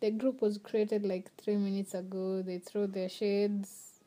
The 0.00 0.10
group 0.10 0.42
was 0.42 0.58
created 0.58 1.04
like 1.04 1.30
three 1.36 1.56
minutes 1.56 1.94
ago. 1.94 2.42
They 2.42 2.58
threw 2.58 2.86
their 2.86 3.08
shades, 3.08 4.00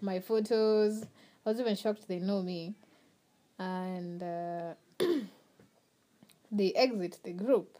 my 0.00 0.20
photos. 0.20 1.04
I 1.44 1.50
was 1.50 1.60
even 1.60 1.76
shocked 1.76 2.08
they 2.08 2.18
know 2.18 2.42
me, 2.42 2.74
and 3.58 4.22
uh, 4.22 4.74
they 6.50 6.72
exit 6.72 7.18
the 7.22 7.32
group. 7.32 7.78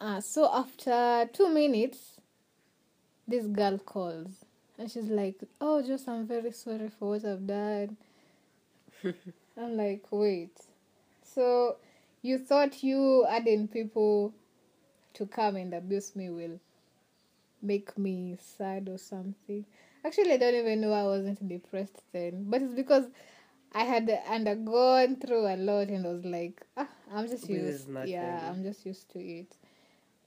Uh, 0.00 0.20
so 0.20 0.50
after 0.52 1.28
two 1.32 1.48
minutes, 1.48 2.20
this 3.26 3.46
girl 3.46 3.78
calls 3.78 4.43
and 4.78 4.90
she's 4.90 5.08
like, 5.08 5.42
"Oh, 5.60 5.82
just 5.82 6.08
I'm 6.08 6.26
very 6.26 6.52
sorry 6.52 6.88
for 6.88 7.10
what 7.10 7.24
I've 7.24 7.46
done." 7.46 7.96
I'm 9.56 9.76
like, 9.76 10.04
wait. 10.10 10.58
So 11.22 11.76
you 12.22 12.38
thought 12.38 12.82
you 12.82 13.26
adding 13.28 13.68
people 13.68 14.34
to 15.14 15.26
come 15.26 15.56
and 15.56 15.72
abuse 15.74 16.16
me 16.16 16.30
will 16.30 16.58
make 17.62 17.96
me 17.98 18.36
sad 18.40 18.88
or 18.88 18.98
something? 18.98 19.64
Actually, 20.04 20.32
I 20.32 20.36
don't 20.36 20.54
even 20.54 20.80
know 20.80 20.92
I 20.92 21.04
wasn't 21.04 21.48
depressed 21.48 22.02
then, 22.12 22.44
but 22.48 22.62
it's 22.62 22.74
because 22.74 23.04
I 23.72 23.84
had 23.84 24.10
undergone 24.28 25.16
through 25.16 25.46
a 25.46 25.56
lot 25.56 25.88
and 25.88 26.06
I 26.06 26.10
was 26.10 26.24
like, 26.24 26.64
ah, 26.76 26.88
I'm 27.12 27.26
just 27.28 27.48
used. 27.48 27.88
Yeah, 28.02 28.50
I'm 28.50 28.62
just 28.62 28.84
used 28.86 29.10
to 29.12 29.18
it. 29.20 29.56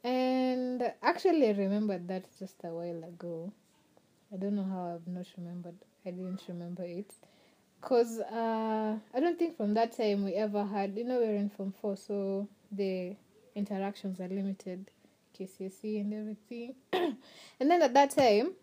And 0.03 0.93
actually, 1.03 1.47
I 1.49 1.51
remembered 1.51 2.07
that 2.07 2.25
just 2.39 2.55
a 2.63 2.69
while 2.69 3.03
ago. 3.03 3.51
I 4.33 4.37
don't 4.37 4.55
know 4.55 4.63
how 4.65 4.93
I've 4.95 5.07
not 5.07 5.25
remembered. 5.37 5.75
I 6.05 6.11
didn't 6.11 6.41
remember 6.47 6.83
it. 6.83 7.13
Because 7.79 8.19
uh, 8.19 8.97
I 9.13 9.19
don't 9.19 9.37
think 9.39 9.55
from 9.55 9.73
that 9.75 9.95
time 9.95 10.25
we 10.25 10.33
ever 10.33 10.65
had, 10.65 10.97
you 10.97 11.03
know, 11.05 11.19
we 11.19 11.27
were 11.27 11.35
in 11.35 11.49
Form 11.49 11.73
4, 11.79 11.95
so 11.95 12.47
the 12.71 13.15
interactions 13.55 14.19
are 14.19 14.27
limited, 14.27 14.89
KCSE 15.37 16.01
and 16.01 16.13
everything. 16.13 16.75
and 16.93 17.71
then 17.71 17.81
at 17.81 17.93
that 17.93 18.11
time, 18.11 18.53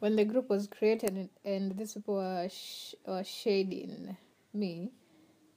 when 0.00 0.16
the 0.16 0.24
group 0.24 0.50
was 0.50 0.66
created 0.66 1.10
and, 1.16 1.28
and 1.44 1.76
these 1.78 1.94
people 1.94 2.14
were, 2.14 2.48
sh- 2.50 2.94
were 3.06 3.24
shading 3.24 4.16
me, 4.52 4.90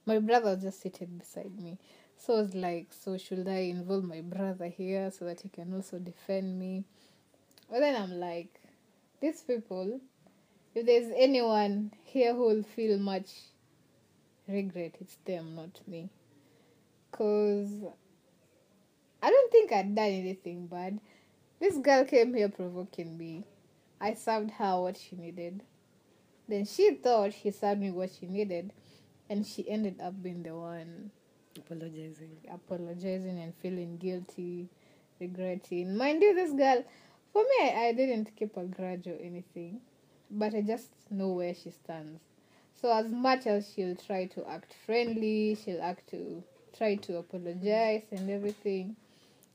my 0.06 0.18
brother 0.18 0.50
was 0.50 0.62
just 0.62 0.80
seated 0.80 1.18
beside 1.18 1.58
me. 1.60 1.78
So 2.16 2.36
I 2.36 2.40
was 2.40 2.54
like, 2.54 2.86
so 2.90 3.18
should 3.18 3.48
I 3.48 3.70
involve 3.70 4.04
my 4.04 4.20
brother 4.20 4.66
here 4.66 5.10
so 5.10 5.24
that 5.26 5.40
he 5.40 5.48
can 5.48 5.74
also 5.74 5.98
defend 5.98 6.58
me? 6.58 6.84
But 7.70 7.80
then 7.80 8.00
I'm 8.00 8.12
like, 8.20 8.60
these 9.24 9.40
people, 9.40 10.00
if 10.74 10.84
there's 10.84 11.10
anyone 11.16 11.90
here 12.04 12.34
who 12.34 12.42
will 12.42 12.62
feel 12.62 12.98
much 12.98 13.30
regret, 14.46 14.96
it's 15.00 15.16
them, 15.24 15.54
not 15.54 15.80
me. 15.86 16.10
Because 17.10 17.70
I 19.22 19.30
don't 19.30 19.50
think 19.50 19.72
I'd 19.72 19.94
done 19.94 20.04
anything 20.04 20.66
bad. 20.66 21.00
This 21.58 21.78
girl 21.78 22.04
came 22.04 22.34
here 22.34 22.50
provoking 22.50 23.16
me. 23.16 23.44
I 23.98 24.12
served 24.12 24.50
her 24.50 24.82
what 24.82 24.98
she 24.98 25.16
needed. 25.16 25.62
Then 26.46 26.66
she 26.66 26.94
thought 26.94 27.32
she 27.32 27.50
served 27.50 27.80
me 27.80 27.90
what 27.90 28.10
she 28.20 28.26
needed, 28.26 28.74
and 29.30 29.46
she 29.46 29.66
ended 29.66 30.02
up 30.02 30.22
being 30.22 30.42
the 30.42 30.54
one 30.54 31.10
Apologizing. 31.56 32.36
apologizing 32.52 33.38
and 33.40 33.54
feeling 33.62 33.96
guilty, 33.96 34.68
regretting. 35.18 35.96
Mind 35.96 36.20
you, 36.20 36.34
this 36.34 36.52
girl, 36.52 36.84
for 37.34 37.42
me, 37.42 37.70
I, 37.70 37.88
I 37.88 37.92
didn't 37.92 38.34
keep 38.36 38.56
a 38.56 38.62
grudge 38.64 39.08
or 39.08 39.18
anything, 39.20 39.80
but 40.30 40.54
I 40.54 40.62
just 40.62 40.88
know 41.10 41.28
where 41.30 41.52
she 41.54 41.70
stands. 41.70 42.20
So 42.80 42.92
as 42.92 43.10
much 43.10 43.46
as 43.46 43.70
she'll 43.74 43.96
try 43.96 44.26
to 44.26 44.48
act 44.48 44.74
friendly, 44.86 45.56
she'll 45.62 45.82
act 45.82 46.08
to 46.10 46.44
try 46.78 46.94
to 46.94 47.18
apologize 47.18 48.04
and 48.12 48.30
everything. 48.30 48.96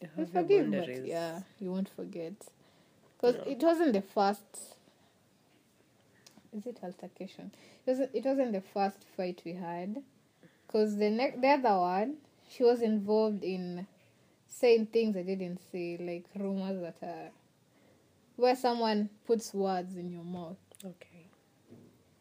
You 0.01 0.09
You 0.17 0.25
have 0.25 0.51
your 0.51 0.63
forgive, 0.65 0.71
but 0.71 1.05
yeah, 1.07 1.41
you 1.59 1.71
won't 1.71 1.89
forget. 1.89 2.33
Because 3.17 3.35
No. 3.35 3.51
it 3.51 3.63
wasn't 3.63 3.93
the 3.93 4.01
first. 4.01 4.75
Is 6.51 6.65
it 6.65 6.79
altercation? 6.83 7.51
It 7.85 7.91
wasn't. 7.91 8.11
It 8.13 8.25
wasn't 8.25 8.51
the 8.53 8.61
first 8.61 9.05
fight 9.15 9.41
we 9.45 9.53
had. 9.53 10.03
Because 10.67 10.97
the 10.97 11.09
next, 11.09 11.41
the 11.41 11.47
other 11.47 11.77
one, 11.79 12.17
she 12.49 12.63
was 12.63 12.81
involved 12.81 13.43
in 13.43 13.87
saying 14.47 14.87
things 14.87 15.15
I 15.17 15.23
didn't 15.23 15.59
say, 15.71 15.97
like 15.99 16.25
rumors 16.35 16.81
that 16.81 16.97
are 17.07 17.29
where 18.39 18.55
someone 18.55 19.09
puts 19.27 19.53
words 19.53 19.95
in 19.97 20.09
your 20.11 20.23
mouth. 20.23 20.57
Okay. 20.85 21.27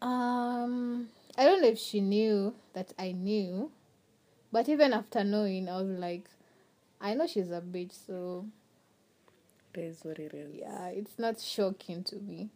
Um, 0.01 1.07
I 1.37 1.45
don't 1.45 1.61
know 1.61 1.69
if 1.69 1.79
she 1.79 2.01
knew 2.01 2.53
that 2.73 2.93
I 2.99 3.11
knew, 3.13 3.71
but 4.51 4.67
even 4.69 4.93
after 4.93 5.23
knowing, 5.23 5.69
I 5.69 5.77
was 5.81 5.89
like, 5.89 6.29
I 7.01 7.13
know 7.13 7.27
she's 7.27 7.51
a 7.51 7.61
bitch, 7.61 7.93
so 8.05 8.45
It 9.73 9.79
is 9.79 9.99
what 10.03 10.19
it 10.19 10.33
is. 10.33 10.55
yeah, 10.55 10.87
it's 10.87 11.17
not 11.17 11.39
shocking 11.39 12.03
to 12.05 12.17
me. 12.17 12.49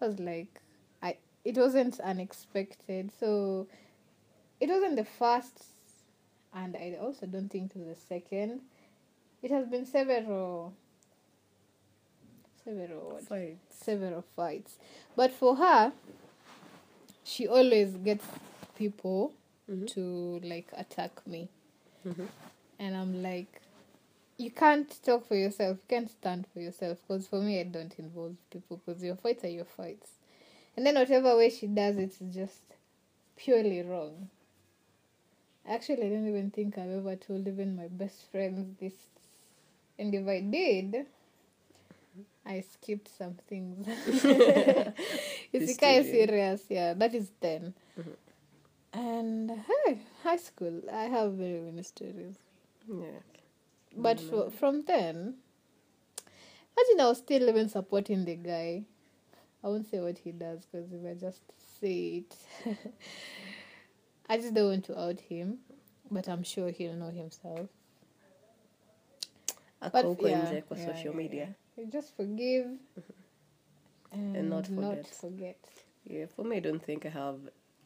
I 0.00 0.06
was 0.06 0.18
like, 0.18 0.60
I 1.02 1.16
it 1.44 1.56
wasn't 1.56 2.00
unexpected, 2.00 3.10
so 3.18 3.66
it 4.60 4.68
wasn't 4.68 4.96
the 4.96 5.04
first, 5.04 5.64
and 6.54 6.76
I 6.76 6.98
also 7.00 7.26
don't 7.26 7.48
think 7.50 7.72
it 7.74 7.78
was 7.78 7.96
the 7.98 8.06
second. 8.06 8.60
It 9.42 9.50
has 9.50 9.66
been 9.68 9.86
several, 9.86 10.74
several 12.64 13.10
what? 13.12 13.22
Fight. 13.24 13.58
several 13.70 14.24
fights. 14.36 14.76
But 15.16 15.32
for 15.32 15.56
her, 15.56 15.92
she 17.24 17.46
always 17.46 17.94
gets 17.96 18.26
people 18.76 19.32
Mhm. 19.68 19.86
to 19.94 20.40
like 20.42 20.68
attack 20.72 21.26
me. 21.26 21.48
Mhm. 22.04 22.28
And 22.78 22.96
I'm 22.96 23.22
like, 23.22 23.60
you 24.38 24.50
can't 24.50 24.90
talk 25.04 25.26
for 25.26 25.36
yourself. 25.36 25.76
You 25.78 25.82
can't 25.88 26.10
stand 26.10 26.46
for 26.52 26.60
yourself. 26.60 26.98
Because 27.06 27.28
for 27.28 27.40
me, 27.40 27.60
I 27.60 27.64
don't 27.64 27.96
involve 27.98 28.36
people. 28.50 28.78
Because 28.78 29.02
your 29.02 29.16
fights 29.16 29.44
are 29.44 29.48
your 29.48 29.66
fights. 29.66 30.12
And 30.76 30.86
then 30.86 30.94
whatever 30.94 31.36
way 31.36 31.50
she 31.50 31.66
does 31.66 31.96
it 31.98 32.20
is 32.20 32.34
just 32.34 32.62
purely 33.36 33.82
wrong. 33.82 34.30
Actually, 35.66 36.06
I 36.06 36.08
don't 36.10 36.28
even 36.28 36.50
think 36.50 36.78
I've 36.78 36.90
ever 36.90 37.16
told 37.16 37.46
even 37.46 37.76
my 37.76 37.88
best 37.88 38.22
friends 38.32 38.76
this. 38.80 38.94
And 39.98 40.14
if 40.14 40.26
I 40.26 40.40
did, 40.40 41.06
I 42.44 42.60
skipped 42.60 43.08
some 43.16 43.34
things. 43.48 43.86
it's 45.52 45.76
kind 45.76 46.00
of 46.00 46.06
serious, 46.06 46.62
yeah. 46.68 46.94
That 46.94 47.14
is 47.14 47.30
10. 47.40 47.74
And 48.92 49.50
hey, 49.50 50.00
high 50.24 50.36
school, 50.36 50.82
I 50.92 51.04
have 51.04 51.34
very 51.34 51.60
many 51.60 51.82
stories. 51.82 52.36
Yeah. 52.88 53.20
But 53.96 54.20
for, 54.20 54.50
from 54.50 54.84
then, 54.84 55.34
imagine 56.76 57.00
I 57.00 57.08
was 57.08 57.18
still 57.18 57.48
even 57.48 57.68
supporting 57.68 58.24
the 58.24 58.36
guy. 58.36 58.84
I 59.62 59.68
won't 59.68 59.88
say 59.90 60.00
what 60.00 60.18
he 60.18 60.32
does 60.32 60.64
because 60.64 60.90
if 60.92 61.04
I 61.06 61.14
just 61.14 61.42
say 61.80 62.24
it, 62.24 62.36
I 64.28 64.38
just 64.38 64.54
don't 64.54 64.68
want 64.68 64.84
to 64.86 64.98
out 64.98 65.20
him. 65.20 65.58
But 66.10 66.28
I'm 66.28 66.42
sure 66.42 66.70
he'll 66.70 66.94
know 66.94 67.10
himself. 67.10 67.68
But 69.80 70.20
yeah, 70.20 70.52
yeah, 70.52 70.60
social 70.68 71.12
yeah, 71.12 71.16
media. 71.16 71.46
yeah. 71.48 71.52
Just 71.88 72.16
forgive 72.16 72.66
and, 74.12 74.50
not 74.50 74.68
not 74.70 74.96
forget. 74.96 75.06
forget. 75.06 75.58
Yeah, 76.04 76.26
for 76.26 76.44
me, 76.44 76.56
I 76.56 76.60
don't 76.60 76.82
think 76.84 77.06
I 77.06 77.10
have 77.10 77.38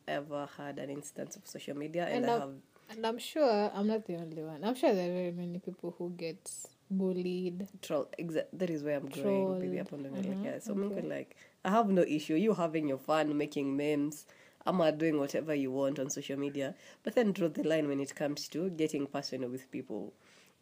ever 0.08 0.48
had 0.56 0.78
an 0.78 0.90
instance 0.90 1.36
of 1.36 1.46
social 1.46 1.76
media, 1.76 2.06
and, 2.06 2.24
And 2.24 2.26
I 2.26 2.32
I'm- 2.32 2.40
have 2.40 2.54
And 2.90 3.06
I'm 3.06 3.18
sure 3.18 3.70
I'm 3.74 3.86
not 3.86 4.04
the 4.06 4.16
only 4.16 4.42
one. 4.42 4.62
I'm 4.62 4.74
sure 4.74 4.92
there 4.94 5.08
are 5.10 5.14
very 5.14 5.32
many 5.32 5.58
people 5.58 5.94
who 5.98 6.10
get 6.10 6.50
bullied. 6.90 7.66
troll 7.80 8.06
exa- 8.18 8.46
that 8.52 8.68
is 8.70 8.82
where 8.84 8.96
i'm 8.98 9.08
going 9.08 9.22
Trolled. 9.22 9.60
baby 9.60 9.78
hapo 9.78 9.96
ndo 9.96 10.10
Mhm, 10.10 10.22
naelekea 10.22 10.60
so 10.60 10.72
okay. 10.72 10.84
okay. 10.86 11.08
like 11.18 11.36
i 11.64 11.70
have 11.70 11.92
no 11.92 12.02
issue 12.04 12.36
you 12.36 12.52
having 12.54 12.88
your 12.88 12.98
fun 12.98 13.34
making 13.34 13.64
memes 13.76 14.26
ama 14.66 14.92
doing 14.92 15.12
whatever 15.18 15.54
you 15.54 15.74
want 15.76 15.98
on 15.98 16.10
social 16.10 16.38
media 16.38 16.74
but 17.04 17.14
then 17.14 17.32
draw 17.32 17.48
the 17.48 17.62
line 17.62 17.88
when 17.88 18.00
it 18.00 18.14
comes 18.14 18.48
to 18.50 18.70
getting 18.70 19.06
personal 19.06 19.50
with 19.50 19.70
people 19.70 20.12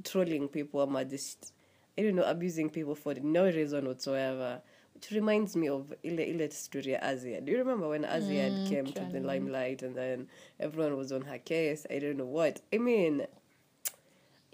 trolling 0.04 0.48
people 0.48 0.80
ama 0.82 1.04
just 1.04 1.52
i 1.98 2.02
don't 2.02 2.14
know 2.16 2.24
abusing 2.30 2.68
people 2.70 2.94
for 2.94 3.14
no 3.22 3.44
reason 3.44 3.86
whatsoever 3.86 4.60
which 4.94 5.10
reminds 5.10 5.56
me 5.56 5.68
of 5.68 5.92
ile 6.04 6.24
ile 6.24 6.50
story 6.50 6.96
azia 6.96 7.40
do 7.40 7.52
you 7.52 7.58
remember 7.58 7.88
when 7.88 8.04
azia 8.04 8.50
Mm, 8.50 8.68
came 8.68 8.92
to 8.92 9.00
the 9.12 9.20
limelight 9.20 9.82
and 9.82 9.94
then 9.96 10.26
everyone 10.58 10.96
was 10.96 11.12
on 11.12 11.22
her 11.22 11.38
case 11.38 11.86
i 11.90 11.98
don't 12.00 12.16
know 12.16 12.32
what 12.32 12.60
i 12.72 12.78
mean 12.78 13.26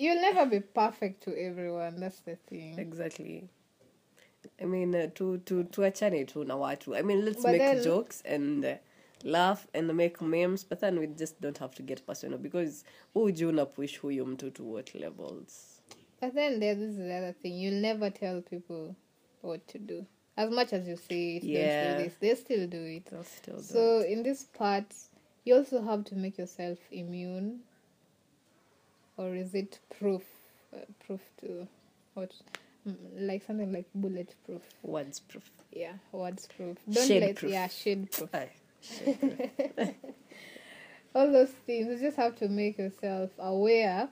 You'll 0.01 0.21
never 0.23 0.47
be 0.47 0.61
perfect 0.61 1.25
to 1.25 1.35
everyone. 1.37 1.99
That's 1.99 2.21
the 2.21 2.37
thing. 2.37 2.79
Exactly. 2.79 3.49
I 4.63 4.65
mean, 4.65 4.95
uh, 4.95 5.09
to 5.15 5.39
to 5.39 5.65
tuachane 5.65 6.25
tu 6.27 6.45
na 6.45 6.55
watu. 6.57 6.95
I 6.97 7.03
mean, 7.03 7.25
let's 7.25 7.43
But 7.43 7.53
make 7.53 7.59
then- 7.63 7.83
jokes 7.83 8.23
and 8.25 8.65
uh, 8.65 8.75
laugh 9.25 9.67
and 9.75 9.93
make 9.97 10.23
memes, 10.23 10.63
but 10.63 10.79
then 10.81 11.01
we 11.01 11.09
just 11.09 11.41
don't 11.41 11.59
have 11.59 11.75
to 11.75 11.83
get 11.83 12.07
personal 12.07 12.39
because 12.39 12.85
uji 13.15 13.45
una 13.45 13.67
push 13.67 13.99
huyu 14.01 14.27
mtu 14.27 14.51
to 14.51 14.63
what 14.73 14.95
levels. 14.95 15.78
But 16.21 16.35
then 16.35 16.59
there's 16.61 16.79
this 16.79 16.91
is 16.91 16.97
the 16.99 17.15
other 17.15 17.33
thing. 17.33 17.55
You'll 17.59 17.81
never 17.81 18.11
tell 18.11 18.41
people 18.41 18.97
what 19.41 19.67
to 19.69 19.79
do. 19.79 20.05
As 20.37 20.51
much 20.51 20.73
as 20.73 20.87
you 20.87 20.97
say 20.97 21.37
it, 21.37 21.45
Yeah. 21.45 21.89
don't 21.89 21.99
do 21.99 22.05
this, 22.05 22.15
they 22.21 22.35
still 22.35 22.67
do 22.67 22.83
it. 22.85 23.07
They'll 23.07 23.25
still 23.25 23.57
do 23.57 23.63
So 23.63 24.01
in 24.01 24.23
this 24.23 24.45
part, 24.45 24.85
you 25.45 25.55
also 25.57 25.83
have 25.83 26.05
to 26.07 26.15
make 26.17 26.39
yourself 26.39 26.79
immune, 26.91 27.61
or 29.17 29.35
is 29.35 29.55
it 29.55 29.79
proof? 29.99 30.23
Uh, 30.73 30.81
proof 31.07 31.21
to 31.41 31.67
what? 32.15 32.33
Mm, 32.87 32.97
Like 33.17 33.43
something 33.45 33.73
like 33.73 33.87
bulletproof. 33.95 34.63
it. 34.63 34.87
words 34.89 35.21
proof. 35.21 35.51
Yeah, 35.73 35.95
words 36.13 36.47
proof. 36.57 36.77
Don't 36.91 37.07
Shade 37.07 37.21
let 37.23 37.37
proof. 37.37 37.53
yeah 37.53 37.67
shade 37.69 38.11
proof. 38.11 38.31
Aye. 38.35 38.51
all 41.15 41.33
those 41.33 41.51
things 41.67 41.89
you 41.89 42.07
just 42.07 42.17
have 42.17 42.37
to 42.37 42.49
make 42.49 42.79
yourself 42.79 43.31
aware 43.39 44.09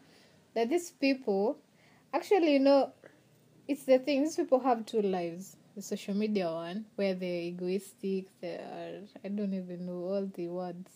that 0.55 0.69
these 0.71 0.91
people 0.91 1.57
actually 2.17 2.53
you 2.55 2.59
know 2.69 2.81
it's 3.69 3.85
the 3.85 3.99
thing 3.99 4.23
these 4.25 4.37
people 4.37 4.61
have 4.69 4.85
two 4.87 5.03
lives 5.03 5.57
the 5.77 5.83
social 5.83 6.15
media 6.15 6.51
one 6.51 6.85
where 6.97 7.15
they're 7.15 7.43
egoistic 7.53 8.27
they 8.41 8.55
are 8.77 9.01
i 9.25 9.29
don't 9.29 9.55
even 9.63 9.87
know 9.87 10.01
all 10.13 10.27
the 10.35 10.49
words 10.49 10.91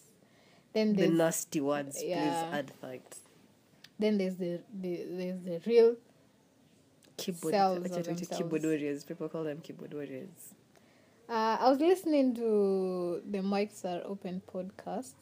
then 0.73 0.95
The 0.95 1.09
nasty 1.09 1.61
words, 1.61 1.97
Yeah. 2.01 2.21
please 2.23 2.59
add 2.59 2.71
facts. 2.81 3.19
then 3.99 4.19
there's 4.19 4.37
the, 4.37 4.61
the 4.83 4.93
there's 5.21 5.41
the 5.49 5.61
real 5.71 5.97
Keyboard, 7.17 7.53
Selves 7.55 7.91
of 7.97 8.05
themselves. 8.05 8.37
keyboard 8.37 8.63
warriors. 8.63 9.03
People 9.05 9.29
call 9.29 9.43
them 9.45 9.59
keyboard 9.61 9.93
warriors. 9.93 10.55
Uh, 11.29 11.57
I 11.61 11.69
was 11.69 11.81
listening 11.81 12.35
to 12.37 13.21
the 13.29 13.39
Mics 13.39 13.85
Are 13.85 14.01
Open 14.07 14.41
podcast, 14.55 15.13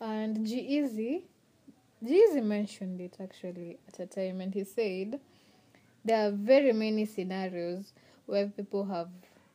and 0.00 0.46
G 0.46 0.60
Easy, 0.76 1.24
Easy 2.04 2.40
mentioned 2.40 3.00
it 3.00 3.16
actually 3.20 3.78
at 3.88 4.00
a 4.00 4.06
time, 4.06 4.40
and 4.40 4.52
he 4.52 4.64
said 4.64 5.20
there 6.04 6.28
are 6.28 6.30
very 6.32 6.72
many 6.72 7.04
scenarios 7.06 7.92
where 8.26 8.48
people 8.48 8.84
have 8.86 9.08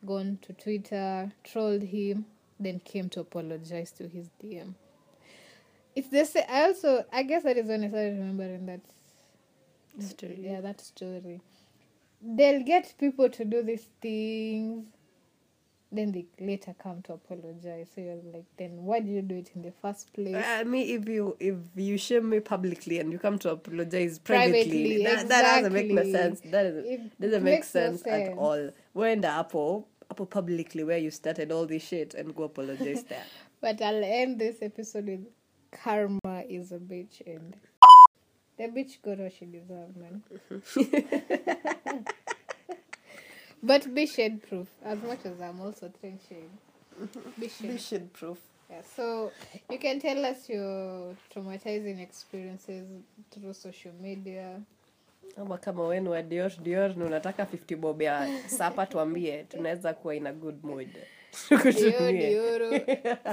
gone 0.06 0.38
to 0.42 0.52
Twitter, 0.54 1.30
trolled 1.44 1.82
him, 1.82 2.24
then 2.58 2.80
came 2.80 3.08
to 3.10 3.20
apologize 3.20 3.90
to 3.92 4.08
his 4.08 4.30
DM. 4.42 4.74
It's 5.94 6.08
the 6.08 6.24
same. 6.24 6.44
I 6.48 6.62
also, 6.64 7.04
I 7.12 7.22
guess 7.22 7.42
that 7.42 7.56
is 7.56 7.66
when 7.66 7.84
I 7.84 7.88
started 7.88 8.18
remembering 8.18 8.66
that 8.66 8.80
Story. 10.00 10.38
yeah, 10.40 10.60
that 10.60 10.80
story. 10.80 11.40
They'll 12.22 12.62
get 12.62 12.94
people 12.98 13.28
to 13.30 13.44
do 13.44 13.62
these 13.62 13.88
things, 14.00 14.86
then 15.90 16.12
they 16.12 16.26
later 16.38 16.74
come 16.82 17.02
to 17.02 17.14
apologize. 17.14 17.88
So 17.94 18.00
you're 18.00 18.20
like, 18.32 18.44
then 18.58 18.84
why 18.84 19.00
did 19.00 19.08
you 19.08 19.22
do 19.22 19.36
it 19.36 19.50
in 19.54 19.62
the 19.62 19.72
first 19.80 20.12
place? 20.12 20.34
Uh, 20.34 20.42
I 20.46 20.64
mean, 20.64 21.00
if 21.00 21.08
you 21.08 21.36
if 21.40 21.56
you 21.74 21.96
shame 21.96 22.28
me 22.28 22.40
publicly 22.40 22.98
and 22.98 23.10
you 23.12 23.18
come 23.18 23.38
to 23.40 23.52
apologize 23.52 24.18
privately, 24.18 24.64
Privately, 24.64 25.04
that, 25.04 25.28
that 25.28 25.42
doesn't 25.42 25.72
make 25.72 25.90
no 25.90 26.02
sense. 26.02 26.40
That 26.40 26.62
doesn't, 26.64 26.84
It 26.86 27.20
doesn't 27.20 27.42
make 27.42 27.54
makes 27.54 27.74
no 27.74 27.96
sense, 27.96 28.06
at 28.06 28.36
all. 28.36 28.70
We're 28.92 29.08
in 29.08 29.22
the 29.22 29.28
Apple, 29.28 29.88
Apple 30.10 30.26
publicly 30.26 30.84
where 30.84 30.98
you 30.98 31.10
started 31.10 31.50
all 31.52 31.66
this 31.66 31.82
shit 31.82 32.14
and 32.14 32.34
go 32.34 32.44
apologize 32.44 33.04
there. 33.04 33.24
But 33.60 33.82
I'll 33.82 34.04
end 34.04 34.38
this 34.38 34.58
episode 34.62 35.06
with 35.06 35.26
karma 35.72 36.44
is 36.48 36.70
a 36.70 36.78
bitch 36.78 37.20
and 37.26 37.56
the 38.56 38.64
bitch 38.64 39.02
got 39.02 39.18
what 39.18 39.32
she 39.32 39.46
deserved, 39.46 39.96
man. 39.96 40.22
Mm-hmm. 40.52 41.72
but 43.62 43.94
be 43.94 44.06
shade 44.06 44.42
proof. 44.48 44.68
As 44.84 44.98
much 45.02 45.24
as 45.24 45.40
I'm 45.40 45.60
also 45.60 45.90
trained 46.00 46.20
shade. 46.28 46.50
Be 47.38 47.48
shade 47.48 47.80
shit 47.80 48.12
proof. 48.12 48.38
Yeah, 48.70 48.82
so 48.96 49.32
you 49.70 49.78
can 49.78 49.98
tell 50.00 50.24
us 50.26 50.48
your 50.48 51.14
traumatizing 51.34 52.00
experiences 52.02 52.86
through 53.30 53.54
social 53.54 53.92
media. 54.00 54.60
Ama 55.36 55.58
kama 55.58 55.82
wenu 55.86 56.10
wa 56.10 56.22
Dior 56.22 56.50
Dior 56.62 56.96
na 56.96 57.04
unataka 57.04 57.44
50 57.44 57.76
bob 57.76 58.02
ya 58.02 58.28
sapa 58.46 58.86
tuambie, 58.86 59.44
tunaweza 59.44 59.94
kuwa 59.94 60.14
ina 60.14 60.30
a 60.30 60.32
good 60.32 60.64
mood. 60.64 60.88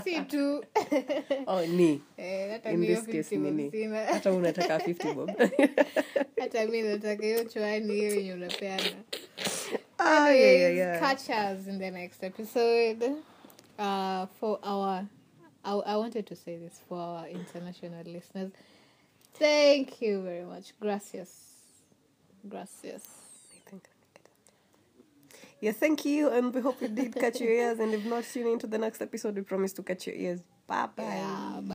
Si 0.04 0.22
tu 0.28 0.64
Oh, 1.48 1.66
ni. 1.66 2.02
Eh, 2.18 2.60
In 2.74 2.82
this 2.82 3.06
case 3.08 3.32
nini? 3.38 3.72
Hata 4.12 4.32
unataka 4.34 4.78
50 4.78 5.14
bob. 5.14 5.32
hata 6.40 6.66
mi 6.66 6.82
nataka 6.82 7.26
hiyo 7.26 7.44
chwani 7.44 7.94
hiyo 7.94 8.16
yenye 8.16 8.34
unapeana 8.34 8.84
ah, 10.00 10.30
yeah, 10.30 10.52
yeah, 10.52 10.70
yeah. 10.70 11.00
catch 11.00 11.30
us 11.30 11.68
in 11.68 11.78
the 11.78 11.92
next 11.92 12.24
episode 12.24 13.24
uh, 13.80 14.26
for 14.40 14.60
our 14.64 15.08
I, 15.64 15.74
I 15.74 15.98
wanted 15.98 16.28
to 16.28 16.36
say 16.36 16.58
this 16.58 16.80
for 16.88 16.98
our 16.98 17.28
international 17.28 18.04
listeners 18.06 18.52
thank 19.34 20.02
you 20.02 20.22
very 20.22 20.46
much 20.46 20.74
gracias 20.80 21.30
gracias 22.48 23.26
Yeah, 25.62 25.72
thank 25.72 26.06
you, 26.06 26.30
and 26.30 26.54
we 26.54 26.62
hope 26.62 26.82
you 26.82 26.90
did 26.90 27.16
catch 27.16 27.40
your 27.40 27.50
ears. 27.50 27.80
And 27.80 27.94
if 27.94 28.06
not, 28.06 28.24
tune 28.26 28.48
into 28.48 28.68
the 28.68 28.78
next 28.78 29.02
episode. 29.02 29.36
We 29.36 29.42
promise 29.42 29.74
to 29.74 29.84
catch 29.84 30.06
your 30.06 30.16
ears. 30.16 30.42
Bye 30.68 30.88
bye. 30.96 31.04
yeah, 31.04 31.62